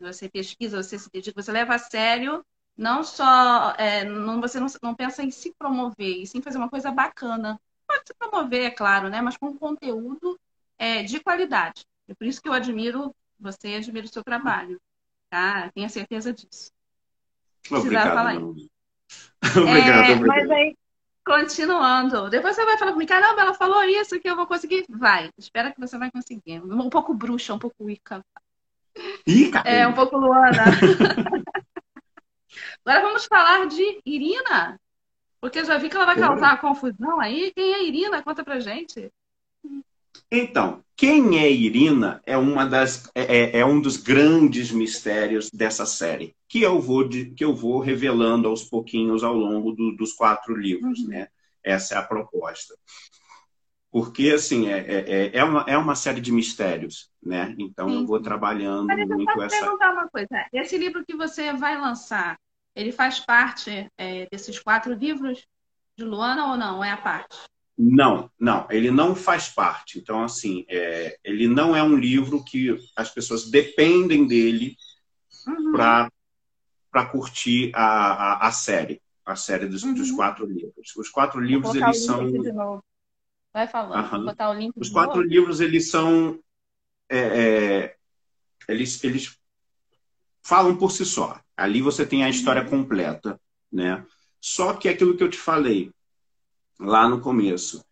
[0.00, 2.44] Você pesquisa, você se dedica, você leva a sério,
[2.76, 3.72] não só.
[3.78, 7.60] É, não, você não, não pensa em se promover, e sim fazer uma coisa bacana.
[7.86, 9.22] Pode se promover, é claro, né?
[9.22, 10.38] Mas com conteúdo
[10.78, 11.84] é, de qualidade.
[12.08, 14.80] É por isso que eu admiro você e admiro o seu trabalho.
[15.30, 15.70] Tá?
[15.74, 16.70] Tenha certeza disso.
[17.70, 18.14] Obrigado.
[18.14, 18.36] Falar
[19.56, 20.76] obrigado, é, Mas aí,
[21.24, 22.28] continuando.
[22.28, 24.84] Depois você vai falar comigo, caramba, ela falou isso que eu vou conseguir.
[24.88, 26.62] Vai, espera que você vai conseguir.
[26.62, 28.24] Um pouco bruxa, um pouco Wicca.
[29.26, 29.60] Ica.
[29.60, 30.64] É, um pouco Luana.
[32.84, 34.78] Agora vamos falar de Irina.
[35.40, 37.52] Porque eu já vi que ela vai causar confusão aí.
[37.54, 38.22] Quem é Irina?
[38.22, 39.12] Conta pra gente.
[40.30, 45.84] Então, quem é Irina é, uma das, é, é, é um dos grandes mistérios dessa
[45.86, 50.12] série, que eu vou, de, que eu vou revelando aos pouquinhos ao longo do, dos
[50.12, 51.00] quatro livros.
[51.00, 51.08] Uhum.
[51.08, 51.28] Né?
[51.62, 52.74] Essa é a proposta.
[53.90, 57.54] Porque, assim, é, é, é, é, uma, é uma série de mistérios, né?
[57.56, 58.00] Então, Sim.
[58.00, 59.60] eu vou trabalhando Mas muito eu essa...
[59.60, 60.46] perguntar uma coisa.
[60.52, 62.36] Esse livro que você vai lançar,
[62.74, 65.46] ele faz parte é, desses quatro livros
[65.96, 66.82] de Luana ou não?
[66.82, 67.36] É a parte?
[67.76, 69.98] Não, não, ele não faz parte.
[69.98, 74.76] Então, assim, é, ele não é um livro que as pessoas dependem dele
[75.46, 75.72] uhum.
[75.72, 79.92] para curtir a, a, a, série, a série dos, uhum.
[79.92, 80.94] dos, quatro livros.
[80.96, 82.80] Os quatro livros, eles são.
[83.52, 84.10] Vai falando, uhum.
[84.10, 84.72] vou botar o link.
[84.76, 85.28] Os quatro novo.
[85.28, 86.38] livros, eles são.
[87.08, 87.96] É, é,
[88.68, 89.36] eles, eles
[90.42, 91.40] falam por si só.
[91.56, 92.70] Ali você tem a história uhum.
[92.70, 94.04] completa, né?
[94.40, 95.90] Só que é aquilo que eu te falei,
[96.84, 97.84] lá no começo.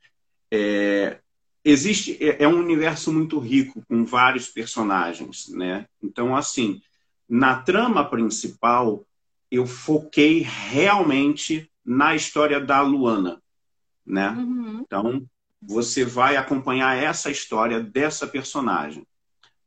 [0.51, 1.19] É,
[1.65, 5.87] existe é, é um universo muito rico com vários personagens, né?
[6.03, 6.81] Então assim,
[7.29, 9.05] na trama principal
[9.51, 13.43] eu foquei realmente na história da Luana,
[14.05, 14.31] né?
[14.31, 14.81] Uhum.
[14.81, 15.27] Então
[15.61, 19.07] você vai acompanhar essa história dessa personagem.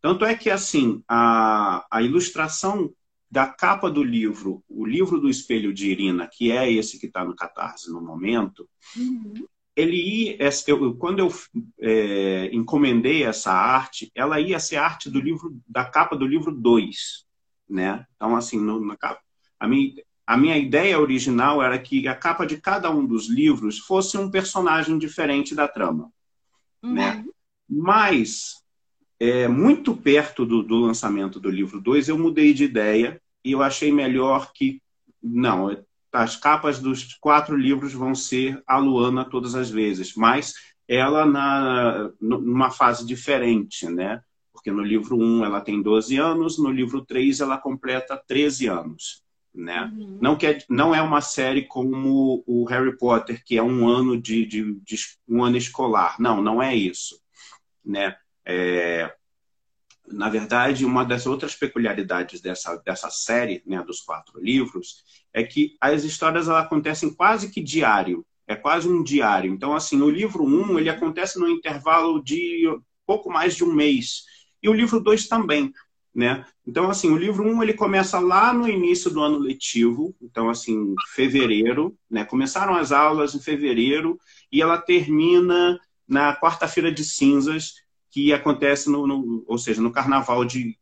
[0.02, 2.94] Tanto é que assim a, a ilustração
[3.30, 7.24] da capa do livro, o livro do espelho de Irina, que é esse que está
[7.24, 9.46] no Catarse no momento, uhum.
[9.76, 11.34] ele ia, eu, quando eu
[11.80, 17.26] é, encomendei essa arte, ela ia ser arte do livro, da capa do livro 2,
[17.70, 18.06] né?
[18.16, 19.22] Então, assim, no, na capa,
[19.60, 19.94] a minha,
[20.26, 24.30] a minha ideia original era que a capa de cada um dos livros fosse um
[24.30, 26.12] personagem diferente da trama,
[26.82, 26.90] né?
[26.90, 26.94] uhum.
[26.94, 27.26] né?
[27.68, 28.64] Mas
[29.20, 33.62] é, muito perto do, do, lançamento do livro 2, eu mudei de ideia e eu
[33.62, 34.82] achei melhor que.
[35.22, 35.76] Não,
[36.12, 40.54] as capas dos quatro livros vão ser a Luana todas as vezes, mas
[40.88, 44.22] ela na, numa fase diferente, né?
[44.54, 48.68] Porque no livro 1 um ela tem 12 anos, no livro 3 ela completa 13
[48.68, 49.24] anos.
[49.54, 49.92] Né?
[49.96, 50.18] Uhum.
[50.22, 54.46] Não, quer, não é uma série como o Harry Potter, que é um ano de,
[54.46, 54.98] de, de
[55.28, 56.18] um ano escolar.
[56.20, 57.20] Não, não é isso.
[57.84, 58.16] Né?
[58.46, 59.14] É,
[60.08, 65.76] na verdade, uma das outras peculiaridades dessa, dessa série, né, dos quatro livros, é que
[65.82, 68.26] as histórias acontecem quase que diário.
[68.48, 69.52] É quase um diário.
[69.52, 72.64] Então, assim, o livro 1, um, ele acontece no intervalo de
[73.06, 74.24] pouco mais de um mês.
[74.62, 75.74] E o livro 2 também,
[76.14, 76.46] né?
[76.66, 80.16] Então, assim, o livro 1, um, ele começa lá no início do ano letivo.
[80.22, 82.24] Então, assim, fevereiro, né?
[82.24, 84.20] Começaram as aulas em fevereiro
[84.52, 87.74] e ela termina na quarta-feira de cinzas,
[88.16, 90.80] que acontece no, no, ou seja, no carnaval de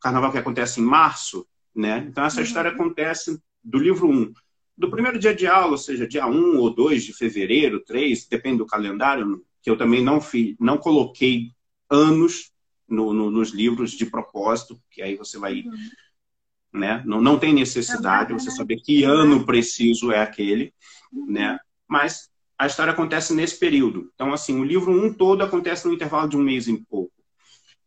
[0.00, 1.44] carnaval que acontece em março,
[1.74, 2.06] né?
[2.08, 2.44] Então essa uhum.
[2.44, 4.32] história acontece do livro 1.
[4.78, 8.58] Do primeiro dia de aula, ou seja, dia 1 ou 2 de fevereiro, 3, depende
[8.58, 11.50] do calendário, que eu também não fiz, não coloquei
[11.90, 12.52] anos
[12.88, 15.90] no, no, nos livros de propósito, que aí você vai, uhum.
[16.72, 17.02] né?
[17.04, 20.72] Não, não tem necessidade você saber que ano preciso é aquele,
[21.12, 21.32] uhum.
[21.32, 21.58] né?
[21.88, 22.29] Mas
[22.60, 24.10] a história acontece nesse período.
[24.14, 27.10] Então, assim, o livro 1 um todo acontece no intervalo de um mês e pouco.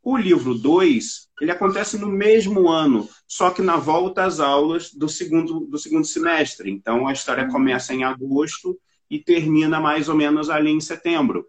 [0.01, 5.07] O livro 2, ele acontece no mesmo ano, só que na volta às aulas do
[5.07, 6.71] segundo, do segundo semestre.
[6.71, 8.75] Então, a história começa em agosto
[9.07, 11.45] e termina mais ou menos ali em setembro,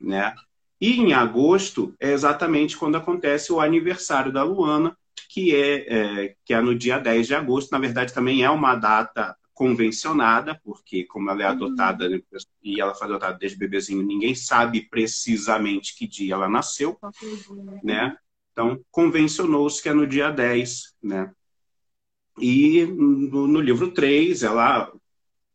[0.00, 0.34] né?
[0.80, 4.96] E em agosto é exatamente quando acontece o aniversário da Luana,
[5.28, 7.70] que é, é, que é no dia 10 de agosto.
[7.70, 11.52] Na verdade, também é uma data convencionada, porque como ela é uhum.
[11.52, 12.20] adotada uhum.
[12.62, 16.98] e ela foi adotada desde bebezinho, ninguém sabe precisamente que dia ela nasceu,
[17.82, 18.14] né?
[18.52, 21.32] Então, convencionou-se que é no dia 10, né?
[22.38, 24.92] E no, no, livro 3, ela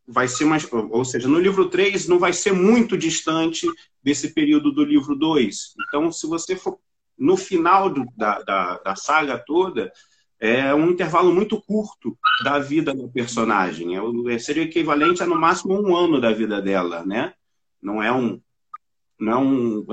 [0.07, 3.67] vai ser mais, ou seja, no livro 3 não vai ser muito distante
[4.01, 5.75] desse período do livro 2.
[5.87, 6.79] Então, se você for
[7.15, 9.91] no final do, da, da, da saga toda,
[10.41, 13.95] é um intervalo muito curto da vida do personagem.
[14.27, 17.33] É, seria equivalente a no máximo um ano da vida dela, né?
[17.79, 18.41] Não é um,
[19.19, 19.35] não é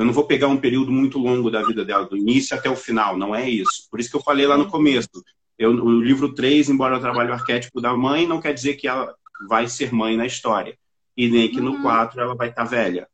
[0.01, 2.74] eu não vou pegar um período muito longo da vida dela, do início até o
[2.74, 3.86] final, não é isso.
[3.90, 5.11] Por isso que eu falei lá no começo.
[5.59, 8.88] Eu, o livro 3, embora eu trabalhe o arquétipo da mãe, não quer dizer que
[8.88, 9.14] ela
[9.46, 10.78] vai ser mãe na história.
[11.14, 11.82] E nem que no uhum.
[11.82, 13.07] 4 ela vai estar velha,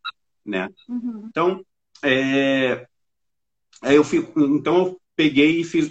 [0.47, 0.69] né?
[0.89, 1.27] Uhum.
[1.29, 1.65] Então,
[2.01, 2.87] é,
[3.83, 5.91] eu fico, então eu peguei e fiz,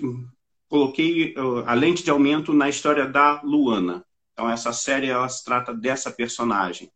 [0.74, 1.36] coloquei
[1.67, 4.03] a lente de aumento na história da Luana.
[4.34, 6.91] Então, essa série ela se trata dessa personagem.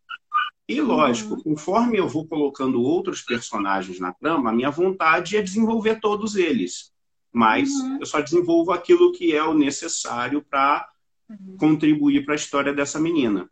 [0.67, 1.43] E, lógico, uhum.
[1.43, 6.91] conforme eu vou colocando outros personagens na trama, a minha vontade é desenvolver todos eles.
[7.31, 7.99] Mas uhum.
[7.99, 10.89] eu só desenvolvo aquilo que é o necessário para
[11.29, 11.57] uhum.
[11.59, 13.47] contribuir para a história dessa menina.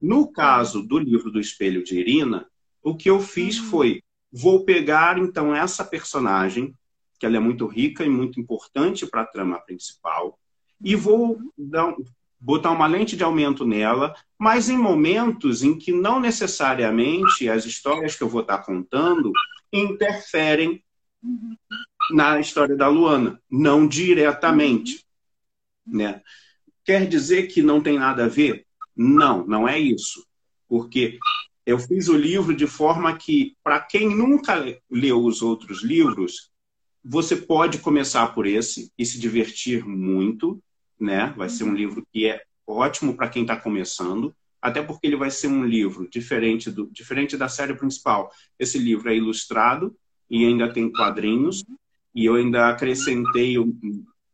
[0.00, 2.48] No caso do livro do Espelho de Irina,
[2.82, 3.66] o que eu fiz uhum.
[3.66, 4.02] foi:
[4.32, 6.74] vou pegar então essa personagem,
[7.22, 10.36] que ela é muito rica e muito importante para a trama principal,
[10.82, 11.94] e vou dar,
[12.40, 18.16] botar uma lente de aumento nela, mas em momentos em que não necessariamente as histórias
[18.16, 19.30] que eu vou estar contando
[19.72, 20.82] interferem
[22.10, 25.06] na história da Luana, não diretamente,
[25.86, 26.22] né?
[26.84, 28.66] Quer dizer que não tem nada a ver?
[28.96, 30.26] Não, não é isso.
[30.68, 31.20] Porque
[31.64, 34.56] eu fiz o livro de forma que, para quem nunca
[34.90, 36.51] leu os outros livros,
[37.04, 40.62] você pode começar por esse e se divertir muito,
[40.98, 41.34] né?
[41.36, 41.74] Vai ser um uhum.
[41.74, 46.08] livro que é ótimo para quem está começando, até porque ele vai ser um livro
[46.08, 48.30] diferente do diferente da série principal.
[48.58, 49.96] Esse livro é ilustrado
[50.30, 51.64] e ainda tem quadrinhos
[52.14, 53.56] e eu ainda acrescentei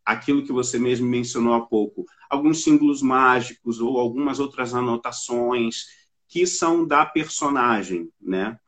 [0.04, 5.86] aquilo que você mesmo mencionou há pouco, alguns símbolos mágicos ou algumas outras anotações
[6.26, 8.58] que são da personagem, né?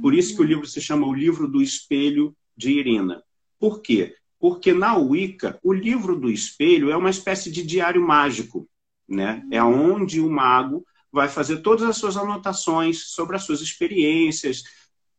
[0.00, 0.48] Por isso que o uhum.
[0.48, 3.22] livro se chama O Livro do Espelho de Irina.
[3.58, 4.14] Por quê?
[4.38, 8.68] Porque na Wicca, o livro do espelho é uma espécie de diário mágico,
[9.08, 9.42] né?
[9.50, 14.62] É onde o mago vai fazer todas as suas anotações sobre as suas experiências,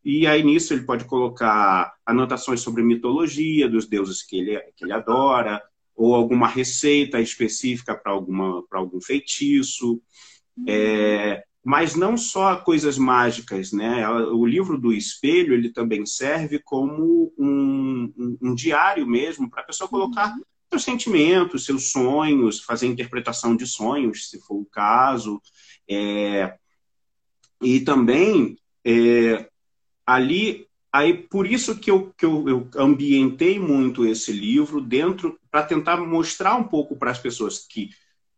[0.04, 4.94] e aí nisso ele pode colocar anotações sobre mitologia dos deuses que ele, que ele
[4.94, 5.64] adora,
[5.96, 10.02] ou alguma receita específica para algum feitiço.
[10.68, 14.08] É, mas não só coisas mágicas, né?
[14.08, 19.66] O livro do espelho ele também serve como um, um, um diário mesmo para a
[19.66, 20.44] pessoa colocar uhum.
[20.70, 25.42] seus sentimentos, seus sonhos, fazer interpretação de sonhos, se for o caso,
[25.90, 26.56] é...
[27.60, 29.50] e também é...
[30.06, 35.64] ali aí por isso que eu, que eu, eu ambientei muito esse livro dentro para
[35.64, 37.90] tentar mostrar um pouco para as pessoas que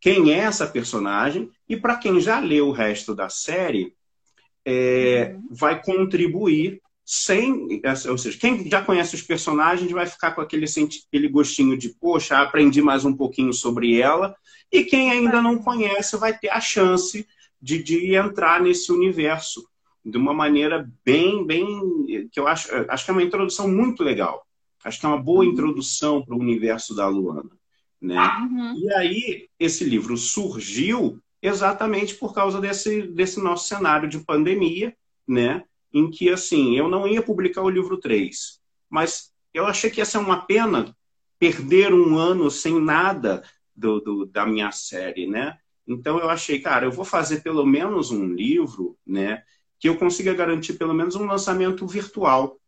[0.08, 3.94] quem é essa personagem e para quem já leu o resto da série
[4.64, 5.48] é, uhum.
[5.52, 11.28] vai contribuir sem, ou seja, quem já conhece os personagens vai ficar com aquele, aquele
[11.28, 14.34] gostinho de poxa, aprendi mais um pouquinho sobre ela
[14.72, 17.28] e quem ainda não conhece vai ter a chance
[17.62, 19.68] de, de entrar nesse universo
[20.06, 21.66] de uma maneira bem, bem
[22.32, 24.48] que eu acho, acho que é uma introdução muito legal.
[24.86, 25.52] Acho que é uma boa uhum.
[25.52, 27.57] introdução para o universo da Luana.
[28.02, 28.18] Né?
[28.18, 28.76] Uhum.
[28.78, 34.96] E aí, esse livro surgiu exatamente por causa desse, desse nosso cenário de pandemia,
[35.28, 35.64] né?
[35.94, 40.06] em que, assim, eu não ia publicar o livro 3, mas eu achei que ia
[40.06, 40.96] ser uma pena
[41.40, 43.44] perder um ano sem nada
[43.76, 45.58] do, do, da minha série, né?
[45.88, 49.44] Então eu achei, cara, eu vou fazer pelo menos um livro, né?
[49.80, 52.60] Que eu consiga garantir pelo menos um lançamento virtual,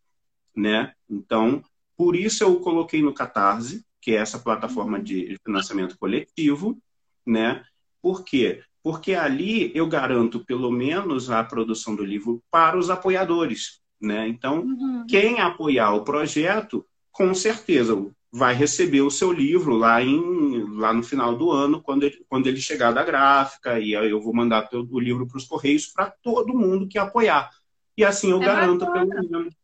[0.56, 0.92] né?
[1.08, 1.62] Então,
[1.96, 6.78] por isso eu coloquei no Catarse, que é essa plataforma de financiamento coletivo,
[7.26, 7.64] né?
[8.02, 8.62] Por quê?
[8.82, 14.26] Porque ali eu garanto pelo menos a produção do livro para os apoiadores, né?
[14.26, 15.04] Então, uhum.
[15.08, 17.94] quem apoiar o projeto, com certeza,
[18.32, 22.46] vai receber o seu livro lá, em, lá no final do ano, quando ele, quando
[22.46, 25.86] ele chegar da gráfica, e aí eu vou mandar todo o livro para os Correios
[25.86, 27.50] para todo mundo que apoiar.
[27.96, 29.06] E assim eu é garanto bacana.
[29.14, 29.54] pelo menos.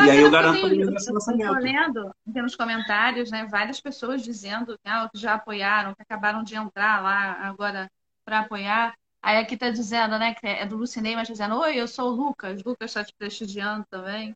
[0.00, 1.42] E aí eu garanto menos esse lançamento.
[1.42, 6.54] Estou lendo nos comentários, né, várias pessoas dizendo ah, que já apoiaram, que acabaram de
[6.54, 7.90] entrar lá agora
[8.24, 8.94] para apoiar.
[9.22, 12.14] Aí aqui está dizendo, né, que é do Lucinei, mas dizendo, oi, eu sou o
[12.14, 12.62] Lucas.
[12.62, 14.34] Lucas está te prestigiando também.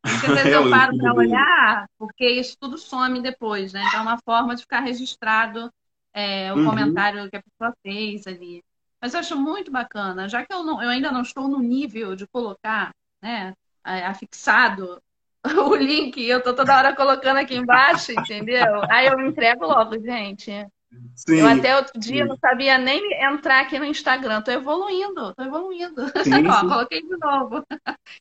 [0.00, 3.82] Porque às vezes eu paro para olhar, porque isso tudo some depois, né?
[3.86, 5.70] Então é uma forma de ficar registrado
[6.12, 6.66] é, o uhum.
[6.66, 8.62] comentário que a pessoa fez ali.
[9.00, 12.16] Mas eu acho muito bacana, já que eu, não, eu ainda não estou no nível
[12.16, 13.54] de colocar, né,
[13.84, 15.00] afixado
[15.68, 18.82] o link, eu tô toda hora colocando aqui embaixo, entendeu?
[18.90, 20.50] Aí eu entrego logo, gente.
[21.14, 22.28] Sim, eu até outro dia sim.
[22.28, 24.40] não sabia nem entrar aqui no Instagram.
[24.42, 26.02] Tô evoluindo, tô evoluindo.
[26.22, 27.64] Sim, Ó, coloquei de novo.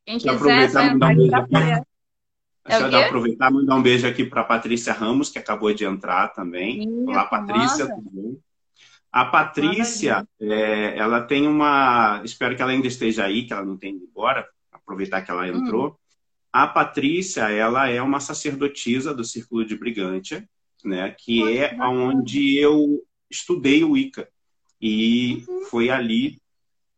[0.05, 1.55] Quem quiser, aproveitar, mandar um beijo aqui.
[2.65, 5.85] É Deixa eu aproveitar e mandar um beijo aqui para Patrícia Ramos, que acabou de
[5.85, 6.87] entrar também.
[7.07, 8.39] Olá, Patrícia, tudo bem?
[9.11, 12.21] A Patrícia, é, ela tem uma.
[12.23, 14.47] Espero que ela ainda esteja aí, que ela não tenha ido embora,
[14.83, 15.89] aproveitar que ela entrou.
[15.89, 15.95] Hum.
[16.51, 20.47] A Patrícia, ela é uma sacerdotisa do Círculo de Brigante
[20.83, 21.15] né?
[21.17, 24.27] Que é onde eu estudei o Ica.
[24.81, 25.65] E uhum.
[25.65, 26.41] foi ali.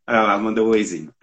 [0.08, 1.14] Ela mandou o oizinho.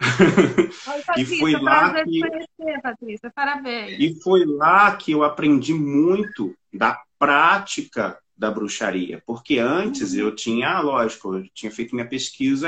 [1.17, 2.19] e foi lá que.
[2.19, 3.31] Conhecer, Patrícia.
[3.33, 3.99] Parabéns.
[3.99, 9.21] E foi lá que eu aprendi muito da prática da bruxaria.
[9.25, 10.19] Porque antes uhum.
[10.19, 12.67] eu tinha, lógico, eu tinha feito minha pesquisa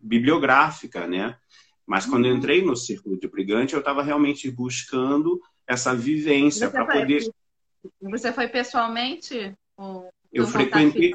[0.00, 1.36] bibliográfica, né?
[1.86, 6.84] Mas quando eu entrei no Círculo de Brigante, eu estava realmente buscando essa vivência para
[6.84, 7.22] poder.
[8.00, 9.54] Você foi pessoalmente?
[9.76, 11.14] Ou eu frequentei.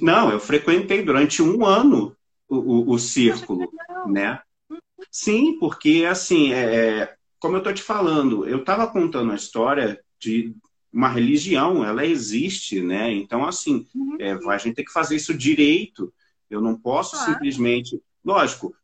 [0.00, 2.16] Não, eu frequentei durante um ano
[2.48, 3.70] o, o, o círculo,
[4.06, 4.40] né?
[5.10, 10.00] Sim, porque assim, é, é como eu estou te falando, eu estava contando a história
[10.18, 10.54] de
[10.92, 13.12] uma religião, ela existe, né?
[13.12, 14.16] Então, assim, uhum.
[14.18, 16.12] é, a gente tem que fazer isso direito.
[16.48, 17.32] Eu não posso claro.
[17.32, 18.00] simplesmente.
[18.24, 18.74] Lógico,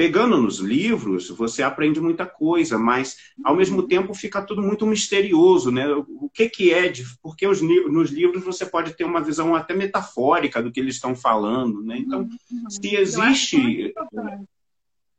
[0.00, 5.70] pegando nos livros, você aprende muita coisa, mas ao mesmo tempo fica tudo muito misterioso,
[5.70, 5.86] né?
[5.92, 9.74] O que que é de, porque os, nos livros você pode ter uma visão até
[9.74, 11.98] metafórica do que eles estão falando, né?
[11.98, 12.70] Então, uhum.
[12.70, 13.92] se existe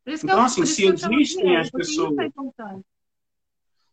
[0.07, 2.31] então assim, se existem as pessoas é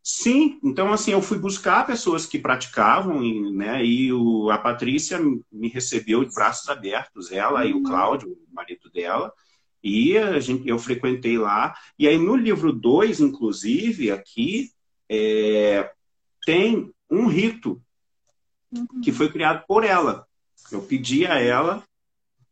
[0.02, 3.20] Sim, então assim, eu fui buscar pessoas que praticavam,
[3.52, 3.84] né?
[3.84, 5.20] E o, a Patrícia
[5.52, 7.68] me recebeu de braços abertos, ela uhum.
[7.68, 7.82] e o uhum.
[7.82, 9.30] Cláudio, o marido dela.
[9.88, 11.74] E gente, eu frequentei lá.
[11.98, 14.70] E aí no livro 2, inclusive, aqui,
[15.08, 15.90] é,
[16.44, 17.80] tem um rito
[18.70, 19.00] uhum.
[19.02, 20.26] que foi criado por ela.
[20.70, 21.82] Eu pedi a ela,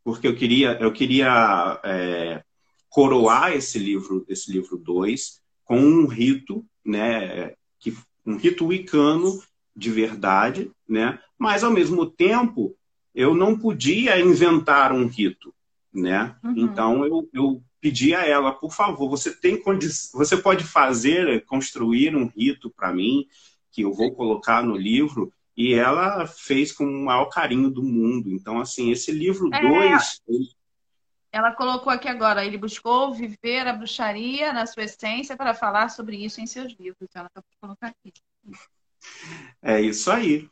[0.03, 2.43] porque eu queria, eu queria é,
[2.89, 9.39] coroar esse livro, esse livro 2, com um rito, né, que, um rito wicano
[9.75, 11.19] de verdade, né?
[11.37, 12.75] Mas ao mesmo tempo
[13.13, 15.53] eu não podia inventar um rito
[16.01, 16.35] né?
[16.43, 16.53] Uhum.
[16.55, 19.61] Então eu, eu pedi a ela, por favor, você tem
[20.13, 23.25] você pode fazer, construir um rito para mim
[23.71, 28.29] que eu vou colocar no livro e ela fez com o maior carinho do mundo.
[28.29, 30.57] Então assim, esse livro 2 é...
[31.29, 36.17] Ela colocou aqui agora, ele buscou viver a bruxaria na sua essência para falar sobre
[36.17, 37.09] isso em seus livros.
[37.13, 38.13] Ela acabou de colocar aqui.
[39.61, 40.49] É isso aí.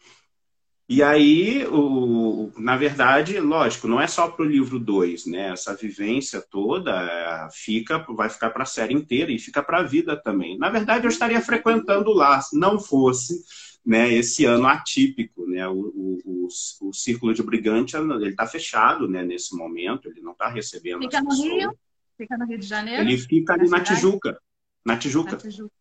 [0.87, 5.49] E aí, o, na verdade, lógico, não é só para o livro 2, né?
[5.51, 9.83] Essa vivência toda é, fica, vai ficar para a série inteira e fica para a
[9.83, 10.59] vida também.
[10.59, 13.43] Na verdade, eu estaria frequentando lá, se não fosse
[13.83, 15.67] né, esse ano atípico, né?
[15.67, 16.47] O, o, o,
[16.89, 21.19] o Círculo de Brigante ele está fechado né, nesse momento, ele não está recebendo Fica
[21.19, 21.49] no pessoas.
[21.49, 21.77] Rio?
[22.15, 23.01] Fica no Rio de Janeiro?
[23.01, 24.39] Ele fica ali na, na Tijuca.
[24.85, 25.31] Na Tijuca.
[25.31, 25.75] Na Tijuca.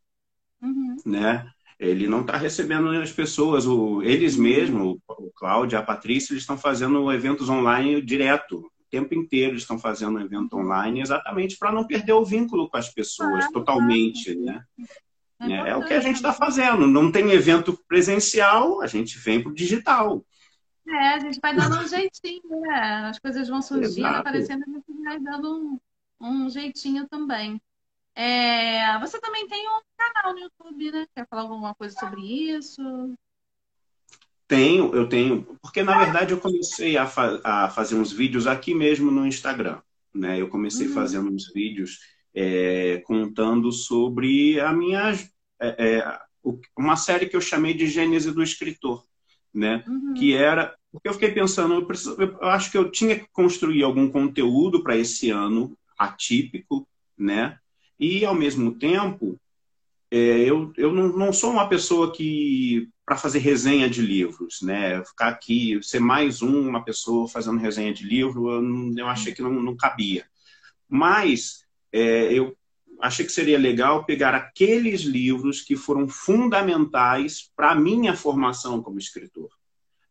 [0.62, 0.96] Uhum.
[1.04, 1.46] Né?
[1.84, 3.66] Ele não está recebendo as pessoas.
[3.66, 8.58] O, eles mesmos, o Cláudio, a Patrícia, eles estão fazendo eventos online direto.
[8.58, 12.76] O tempo inteiro eles estão fazendo evento online exatamente para não perder o vínculo com
[12.76, 14.62] as pessoas totalmente, né?
[15.40, 16.86] É, é, o que a gente está fazendo.
[16.86, 20.24] Não tem evento presencial, a gente vem para o digital.
[20.86, 23.08] É, a gente vai dando um jeitinho, né?
[23.08, 24.20] As coisas vão surgindo, Exato.
[24.20, 25.80] aparecendo, a gente vai dando um,
[26.20, 27.60] um jeitinho também.
[28.16, 31.06] É, você também tem um canal no YouTube, né?
[31.14, 32.80] Quer falar alguma coisa sobre isso?
[34.46, 35.58] Tenho, eu tenho.
[35.60, 39.80] Porque, na verdade, eu comecei a, fa a fazer uns vídeos aqui mesmo no Instagram.
[40.14, 40.40] Né?
[40.40, 40.94] Eu comecei uhum.
[40.94, 41.98] fazendo uns vídeos
[42.34, 45.12] é, contando sobre a minha.
[45.60, 46.18] É, é,
[46.76, 49.04] uma série que eu chamei de Gênese do Escritor.
[49.52, 49.82] Né?
[49.88, 50.14] Uhum.
[50.14, 50.76] Que era.
[50.92, 54.84] Porque eu fiquei pensando, eu, preciso, eu acho que eu tinha que construir algum conteúdo
[54.84, 56.86] para esse ano atípico,
[57.18, 57.58] né?
[57.98, 59.38] E, ao mesmo tempo,
[60.10, 65.04] é, eu, eu não, não, sou uma pessoa que para fazer resenha de livros, né?
[65.04, 69.42] Ficar aqui, ser mais um, uma pessoa fazendo resenha de livro, eu, eu achei que
[69.42, 70.24] não, não cabia.
[70.88, 72.56] Mas é, eu
[73.00, 78.98] achei que seria legal pegar aqueles livros que foram fundamentais para a minha formação como
[78.98, 79.50] escritor.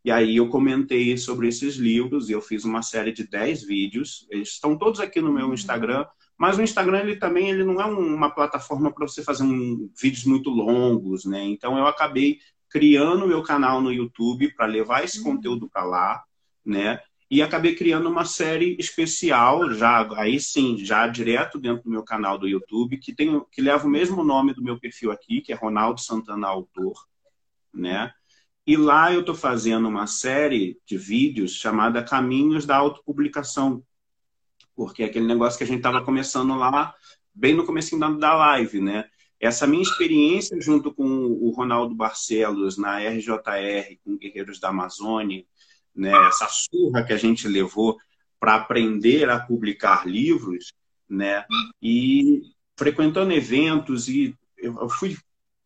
[0.05, 4.27] E aí eu comentei sobre esses livros e eu fiz uma série de 10 vídeos.
[4.29, 6.05] Eles estão todos aqui no meu Instagram,
[6.43, 10.25] mas o Instagram ele também ele não é uma plataforma para você fazer um, vídeos
[10.25, 11.41] muito longos, né?
[11.41, 12.39] Então eu acabei
[12.69, 15.23] criando meu canal no YouTube para levar esse uhum.
[15.23, 16.21] conteúdo para lá,
[16.65, 16.99] né?
[17.31, 22.37] E acabei criando uma série especial, já aí sim, já direto dentro do meu canal
[22.37, 25.55] do YouTube, que tem que leva o mesmo nome do meu perfil aqui, que é
[25.55, 27.07] Ronaldo Santana Autor,
[27.73, 28.11] né?
[28.67, 33.81] E lá eu estou fazendo uma série de vídeos chamada Caminhos da Autopublicação,
[34.76, 36.93] porque é aquele negócio que a gente estava começando lá,
[37.34, 39.05] bem no começo da live, né?
[39.39, 45.43] Essa minha experiência junto com o Ronaldo Barcelos na RJR, com Guerreiros da Amazônia,
[45.93, 47.97] né, essa surra que a gente levou
[48.39, 50.74] para aprender a publicar livros,
[51.09, 51.45] né,
[51.82, 52.41] e
[52.78, 55.17] frequentando eventos e eu fui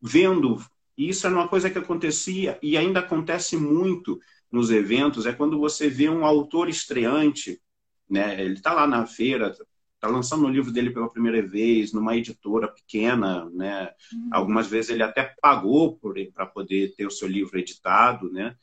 [0.02, 0.60] vendo,
[0.96, 5.88] isso era uma coisa que acontecia e ainda acontece muito nos eventos, é quando você
[5.88, 7.60] vê um autor estreante,
[8.08, 9.54] né, ele está lá na feira,
[9.98, 13.90] está lançando o livro dele pela primeira vez numa editora pequena, né?
[14.12, 14.28] Uhum.
[14.32, 15.98] Algumas vezes ele até pagou
[16.32, 18.56] para poder ter o seu livro editado, né?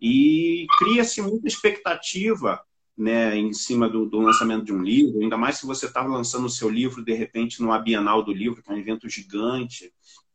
[0.00, 2.60] E cria-se muita expectativa,
[2.96, 6.44] né, em cima do, do, lançamento de um livro, ainda mais se você estava lançando
[6.44, 9.90] o seu livro de repente no Bienal do Livro, que é um evento gigante,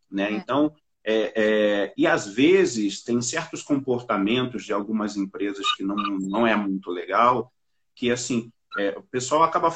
[0.10, 0.32] né?
[0.32, 0.34] É.
[0.34, 0.74] Então
[1.10, 6.54] é, é, e às vezes tem certos comportamentos de algumas empresas que não, não é
[6.54, 7.54] muito legal,
[7.96, 9.72] que assim é, o pessoal acaba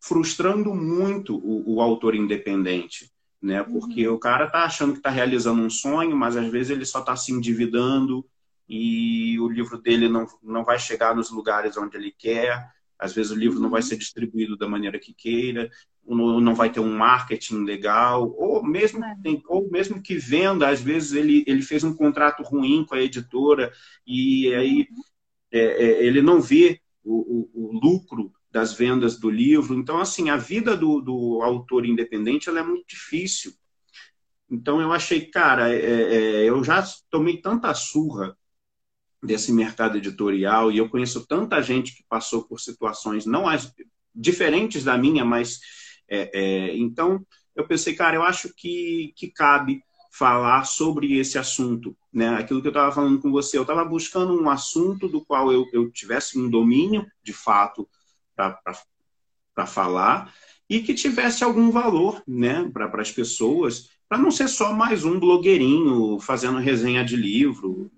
[0.00, 3.10] frustrando muito o, o autor independente,
[3.42, 3.62] né?
[3.62, 4.14] Porque uhum.
[4.14, 7.16] o cara tá achando que está realizando um sonho, mas às vezes ele só está
[7.16, 8.24] se endividando
[8.68, 12.70] e o livro dele não, não vai chegar nos lugares onde ele quer.
[12.98, 13.86] Às vezes o livro não vai uhum.
[13.86, 15.70] ser distribuído da maneira que queira,
[16.04, 19.16] não, não vai ter um marketing legal, ou mesmo, é.
[19.46, 23.72] ou mesmo que venda, às vezes ele, ele fez um contrato ruim com a editora
[24.06, 25.02] e aí uhum.
[25.52, 29.74] é, é, ele não vê o, o, o lucro das vendas do livro.
[29.74, 33.52] Então, assim, a vida do, do autor independente ela é muito difícil.
[34.50, 38.36] Então, eu achei, cara, é, é, eu já tomei tanta surra
[39.22, 43.72] desse mercado editorial e eu conheço tanta gente que passou por situações não as
[44.14, 45.58] diferentes da minha, mas
[46.08, 47.24] é, é então
[47.54, 49.82] eu pensei, cara, eu acho que, que cabe
[50.12, 52.28] falar sobre esse assunto, né?
[52.30, 55.66] Aquilo que eu estava falando com você, eu estava buscando um assunto do qual eu,
[55.72, 57.88] eu tivesse um domínio, de fato,
[59.54, 60.32] para falar
[60.70, 65.18] e que tivesse algum valor né, para as pessoas, para não ser só mais um
[65.18, 67.90] blogueirinho fazendo resenha de livro.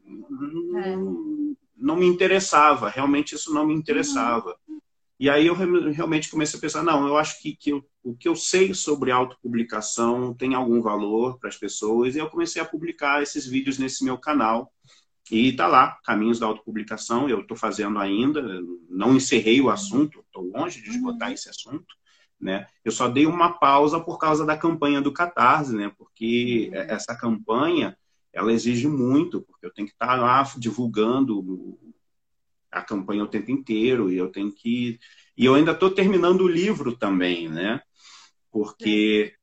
[0.76, 0.96] É.
[0.96, 4.56] Não, não, me interessava, realmente isso não me interessava.
[4.68, 4.80] Uhum.
[5.18, 8.26] E aí eu realmente comecei a pensar, não, eu acho que, que eu, o que
[8.26, 13.22] eu sei sobre autopublicação tem algum valor para as pessoas, e eu comecei a publicar
[13.22, 14.72] esses vídeos nesse meu canal.
[15.30, 18.42] E está lá, Caminhos da Autopublicação, eu estou fazendo ainda,
[18.88, 21.34] não encerrei o assunto, estou longe de esgotar uhum.
[21.34, 21.94] esse assunto.
[22.40, 22.66] Né?
[22.84, 25.92] Eu só dei uma pausa por causa da campanha do Catarse, né?
[25.96, 26.80] porque uhum.
[26.80, 27.96] essa campanha
[28.32, 31.78] ela exige muito, porque eu tenho que estar tá lá divulgando
[32.70, 34.98] a campanha o tempo inteiro, e eu tenho que.
[35.36, 37.82] E eu ainda estou terminando o livro também, né?
[38.50, 39.34] Porque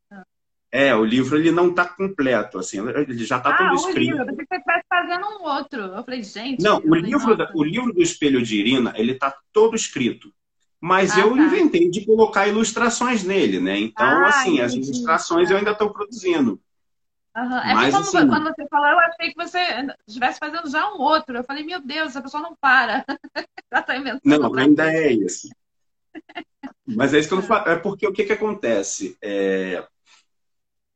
[0.71, 3.99] é, o livro ele não está completo, assim, ele já está ah, todo escrito.
[3.99, 5.81] Livro, eu pensei que você estivesse fazendo um outro.
[5.81, 6.61] Eu falei, gente.
[6.61, 10.31] Não, o livro, da, o livro do Espelho de Irina, ele está todo escrito.
[10.79, 11.41] Mas ah, eu tá.
[11.41, 13.79] inventei de colocar ilustrações nele, né?
[13.79, 16.59] Então, ah, assim, as ilustrações eu ainda estou produzindo.
[17.35, 17.57] Uhum.
[17.59, 19.59] É Mas, como assim, quando você falou, eu achei que você
[20.07, 21.37] estivesse fazendo já um outro.
[21.37, 23.05] Eu falei, meu Deus, essa pessoa não para.
[23.71, 24.21] já está inventando.
[24.23, 25.49] Não, ainda é isso.
[26.85, 27.69] Mas é isso que eu não falo.
[27.69, 29.17] É porque o que, que acontece?
[29.21, 29.85] É,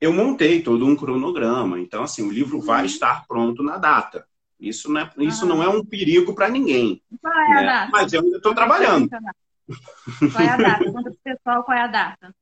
[0.01, 1.79] eu montei todo um cronograma.
[1.79, 2.85] Então, assim, o livro vai uhum.
[2.87, 4.27] estar pronto na data.
[4.59, 7.01] Isso não é, isso não é um perigo para ninguém.
[7.21, 7.57] Qual é né?
[7.59, 7.89] a data?
[7.91, 9.09] Mas eu ainda estou trabalhando.
[9.09, 10.91] Qual é a data?
[10.91, 12.35] Conta para pessoal qual é a data.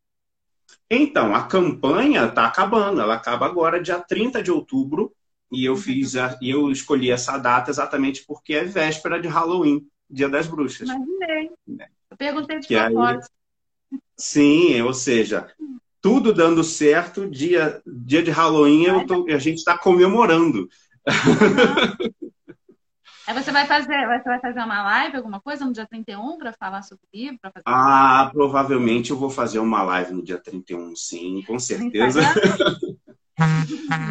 [0.89, 3.01] Então, a campanha está acabando.
[3.01, 5.13] Ela acaba agora, dia 30 de outubro.
[5.51, 5.77] E eu uhum.
[5.77, 10.87] fiz a, eu escolhi essa data exatamente porque é véspera de Halloween, Dia das Bruxas.
[10.87, 11.51] Imaginei.
[11.67, 11.87] Né?
[12.09, 13.33] Eu perguntei de propósito.
[14.15, 15.53] Sim, ou seja,
[16.01, 20.67] tudo dando certo, dia, dia de Halloween tô, a gente está comemorando.
[23.27, 26.51] Aí você vai fazer, você vai fazer uma live, alguma coisa no dia 31 para
[26.51, 27.37] falar sobre o livro?
[27.43, 27.61] Fazer...
[27.63, 32.21] Ah, provavelmente eu vou fazer uma live no dia 31, sim, com certeza.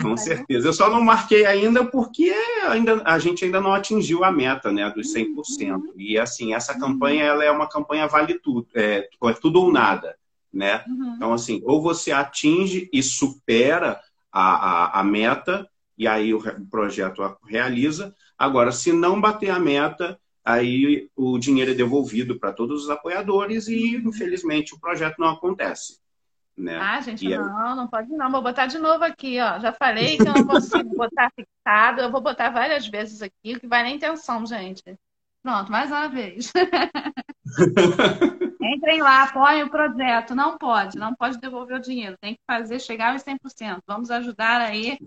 [0.00, 0.68] Com certeza.
[0.68, 2.32] Eu só não marquei ainda porque
[2.66, 5.82] ainda, a gente ainda não atingiu a meta né, dos 100%.
[5.96, 10.16] E assim, essa campanha ela é uma campanha vale tudo, é, é tudo ou nada.
[10.52, 10.84] Né?
[10.86, 11.14] Uhum.
[11.16, 14.00] Então, assim, ou você atinge e supera
[14.32, 18.14] a, a, a meta, e aí o, o projeto realiza.
[18.36, 23.68] Agora, se não bater a meta, aí o dinheiro é devolvido para todos os apoiadores
[23.68, 25.98] e, infelizmente, o projeto não acontece.
[26.56, 26.76] Né?
[26.76, 28.30] Ah, gente, e não, não pode não.
[28.32, 29.60] Vou botar de novo aqui, ó.
[29.60, 32.00] Já falei que eu não consigo botar fixado.
[32.00, 34.82] Eu vou botar várias vezes aqui, o que vai na intenção, gente.
[35.42, 36.50] Pronto, mais uma vez.
[38.60, 40.34] Entrem lá, apoiem o projeto.
[40.34, 42.16] Não pode, não pode devolver o dinheiro.
[42.20, 43.80] Tem que fazer chegar aos 100%.
[43.86, 44.98] Vamos ajudar aí.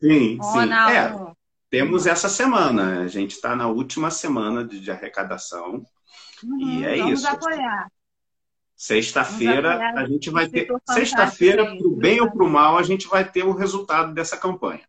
[0.00, 0.72] Sim, sim.
[0.90, 1.14] É,
[1.70, 3.00] temos essa semana.
[3.00, 5.84] A gente está na última semana de, de arrecadação.
[6.42, 7.22] Uhum, e é vamos isso.
[7.22, 7.92] Vamos apoiar.
[8.74, 10.68] Sexta-feira a gente vai ter.
[10.86, 14.36] Sexta-feira, para o bem ou para o mal, a gente vai ter o resultado dessa
[14.36, 14.82] campanha.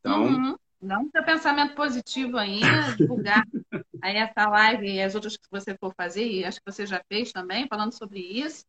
[0.00, 0.24] Então.
[0.24, 0.56] Uhum.
[0.86, 3.44] Não ter pensamento positivo ainda, divulgar
[4.00, 7.02] aí essa live e as outras que você for fazer, e acho que você já
[7.08, 8.64] fez também, falando sobre isso.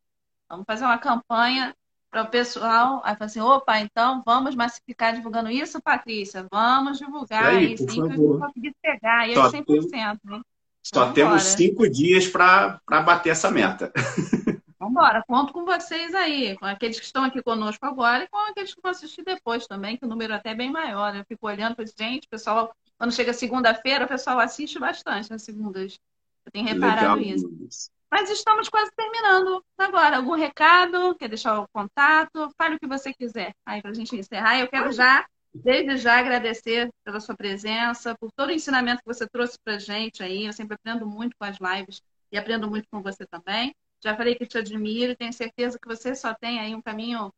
[0.48, 1.74] Vamos fazer uma campanha
[2.10, 3.00] para o pessoal.
[3.04, 6.46] Aí fala assim: opa, então vamos massificar divulgando isso, Patrícia.
[6.50, 9.90] Vamos divulgar aí, sim, para a gente conseguir pegar aí Só 100%.
[9.90, 10.00] Tem...
[10.00, 10.42] Hein?
[10.82, 13.92] Só temos cinco dias para bater essa meta.
[14.78, 18.38] Vamos embora, conto com vocês aí, com aqueles que estão aqui conosco agora e com
[18.38, 21.16] aqueles que vão assistir depois também, que o número é até é bem maior.
[21.16, 25.98] Eu fico olhando para gente, pessoal, quando chega segunda-feira, o pessoal assiste bastante nas segundas.
[26.46, 27.36] Eu tenho reparado Legal.
[27.66, 27.90] isso.
[28.10, 30.16] Mas estamos quase terminando agora.
[30.16, 31.14] Algum recado?
[31.16, 32.48] Quer deixar o contato?
[32.56, 33.52] Fale o que você quiser.
[33.66, 38.30] Aí, para a gente encerrar, eu quero já Desde já agradecer pela sua presença, por
[38.32, 40.44] todo o ensinamento que você trouxe para gente aí.
[40.46, 43.74] Eu sempre aprendo muito com as lives e aprendo muito com você também.
[44.00, 47.32] Já falei que te admiro e tenho certeza que você só tem aí um caminho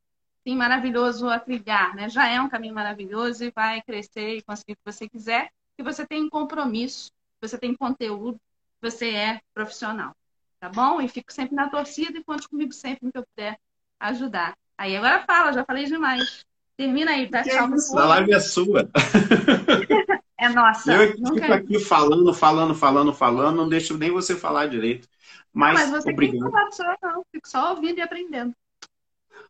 [0.47, 2.09] sim, maravilhoso a trilhar, né?
[2.09, 5.51] Já é um caminho maravilhoso e vai crescer e conseguir o que você quiser.
[5.77, 8.39] Que você tem compromisso, você tem conteúdo,
[8.81, 10.15] você é profissional,
[10.59, 11.01] tá bom?
[11.01, 13.59] E fico sempre na torcida e conte comigo sempre no que eu puder
[13.99, 14.57] ajudar.
[14.77, 16.45] Aí agora fala, já falei demais.
[16.77, 17.43] Termina aí, tá?
[17.43, 17.75] Tchau.
[17.75, 18.91] Isso, a live é sua.
[20.41, 20.91] É nossa.
[20.95, 25.07] Eu fico aqui falando, falando, falando, falando, não deixo nem você falar direito.
[25.53, 26.51] Mas, não, mas você obrigado.
[26.51, 27.25] Falar só, não.
[27.33, 28.55] Fico só ouvindo e aprendendo.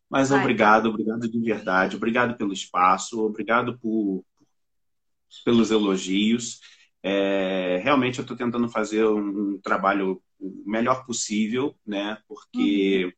[0.08, 0.40] Mas Vai.
[0.40, 1.96] obrigado, obrigado de verdade.
[1.96, 4.24] Obrigado pelo espaço, obrigado por,
[5.44, 6.60] pelos elogios.
[7.02, 12.18] É, realmente eu estou tentando fazer um, um, trabalho o melhor possível, né?
[12.26, 13.12] Porque uhum.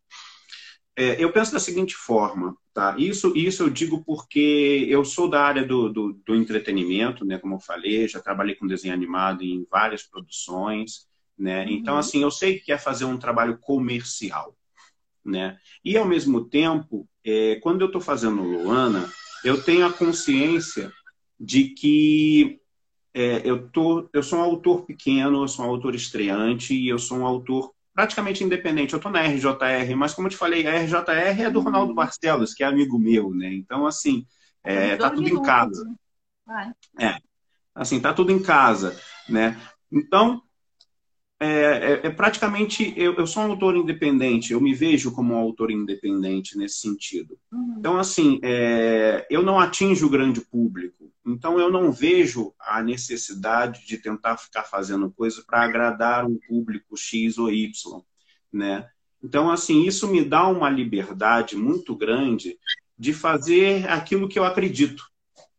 [0.96, 2.94] é, eu penso da seguinte forma: Tá?
[2.98, 7.38] Isso, isso eu digo porque eu sou da área do, do, do, entretenimento, né?
[7.38, 11.06] Como eu falei, já trabalhei com desenho animado em várias produções,
[11.38, 11.64] né?
[11.64, 11.70] Uhum.
[11.70, 14.56] Então, assim, eu sei que é fazer um trabalho comercial,
[15.24, 15.58] né?
[15.84, 19.10] E, ao mesmo tempo, é, quando eu estou fazendo Luana,
[19.44, 20.92] eu tenho a consciência
[21.38, 22.60] de que
[23.14, 26.98] é, eu, tô, eu sou um autor pequeno, eu sou um autor estreante e eu
[26.98, 28.92] sou um autor praticamente independente.
[28.92, 31.64] Eu estou na RJR, mas como eu te falei, a RJR é do uhum.
[31.66, 33.52] Ronaldo Barcelos, que é amigo meu, né?
[33.52, 34.26] Então, assim,
[34.64, 35.84] é, tá tudo em casa.
[36.98, 37.16] É,
[37.74, 39.60] assim, tá tudo em casa, né?
[39.90, 40.42] Então,
[41.42, 45.38] é, é, é praticamente, eu, eu, sou um autor independente, eu me vejo como um
[45.38, 47.36] autor independente nesse sentido.
[47.50, 47.74] Uhum.
[47.78, 53.84] Então, assim, é, eu não atinjo o grande público, então eu não vejo a necessidade
[53.84, 57.72] de tentar ficar fazendo coisa para agradar um público X ou Y,
[58.52, 58.88] né?
[59.20, 62.56] Então, assim, isso me dá uma liberdade muito grande
[62.96, 65.04] de fazer aquilo que eu acredito,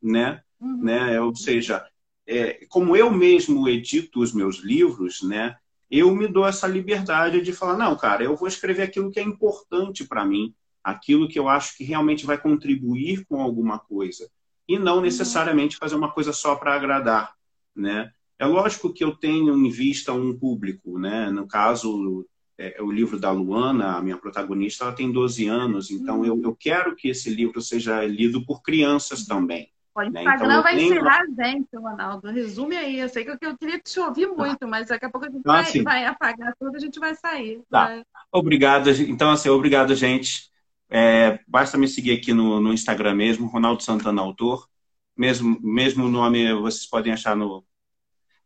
[0.02, 0.42] né?
[0.62, 0.84] Uhum.
[0.84, 1.20] né?
[1.20, 1.86] Ou seja,
[2.26, 5.58] é, como eu mesmo edito os meus livros, né?
[5.96, 9.24] Eu me dou essa liberdade de falar, não, cara, eu vou escrever aquilo que é
[9.24, 10.52] importante para mim,
[10.84, 14.28] aquilo que eu acho que realmente vai contribuir com alguma coisa
[14.68, 15.02] e não uhum.
[15.02, 17.36] necessariamente fazer uma coisa só para agradar,
[17.76, 18.12] né?
[18.40, 21.30] É lógico que eu tenho em vista um público, né?
[21.30, 22.26] No caso,
[22.58, 26.26] é, o livro da Luana, a minha protagonista, ela tem 12 anos, então uhum.
[26.26, 29.72] eu, eu quero que esse livro seja lido por crianças também.
[29.96, 30.22] O né?
[30.22, 30.94] Instagram então, vai tenho...
[30.94, 32.32] encerrar a gente, Ronaldo.
[32.32, 33.00] Resume aí.
[33.00, 34.34] Eu sei que eu, queria te ouvir tá.
[34.34, 37.14] muito, mas daqui a pouco a gente ah, vai, vai, apagar tudo, a gente vai
[37.16, 37.62] sair.
[37.70, 37.86] Tá.
[37.86, 38.06] Vai...
[38.32, 38.90] Obrigado.
[38.90, 40.52] Então, assim, obrigado, gente.
[40.90, 44.68] É, basta me seguir aqui no, no, Instagram mesmo, Ronaldo Santana Autor.
[45.16, 47.64] Mesmo, mesmo nome vocês podem achar no,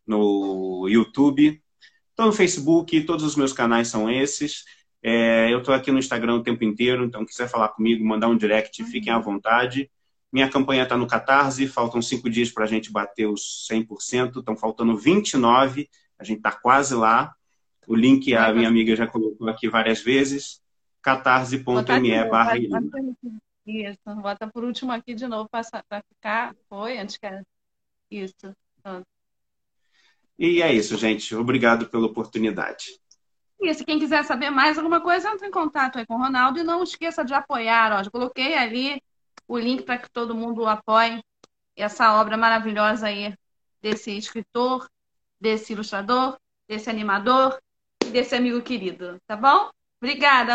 [0.06, 1.62] no YouTube.
[2.10, 4.66] Estou no Facebook, todos os meus canais são esses.
[5.04, 8.36] É, eu estou aqui no Instagram o tempo inteiro, então quiser falar comigo, mandar um
[8.36, 9.90] direct, fiquem à vontade.
[10.32, 14.58] Minha campanha está no Catarse, faltam cinco dias para a gente bater os 100%, estão
[14.58, 17.34] faltando 29, a gente está quase lá.
[17.88, 20.62] O link a minha amiga já colocou aqui várias vezes
[21.08, 22.58] catarse.me barra
[23.66, 25.64] Isso, bota por último aqui de novo para
[26.02, 26.54] ficar.
[26.68, 27.28] Foi, antes que.
[28.12, 28.54] Isso.
[30.38, 31.34] E é isso, gente.
[31.34, 33.00] Obrigado pela oportunidade.
[33.62, 36.64] Isso, quem quiser saber mais alguma coisa, entre em contato aí com o Ronaldo e
[36.64, 37.92] não esqueça de apoiar.
[37.94, 39.02] Ó, já coloquei ali
[39.48, 41.22] o link para que todo mundo apoie
[41.76, 43.36] essa obra maravilhosa aí
[43.82, 44.90] desse escritor,
[45.40, 46.38] desse ilustrador,
[46.68, 47.58] desse animador
[48.04, 49.70] e desse amigo querido, tá bom?
[50.02, 50.54] Obrigada.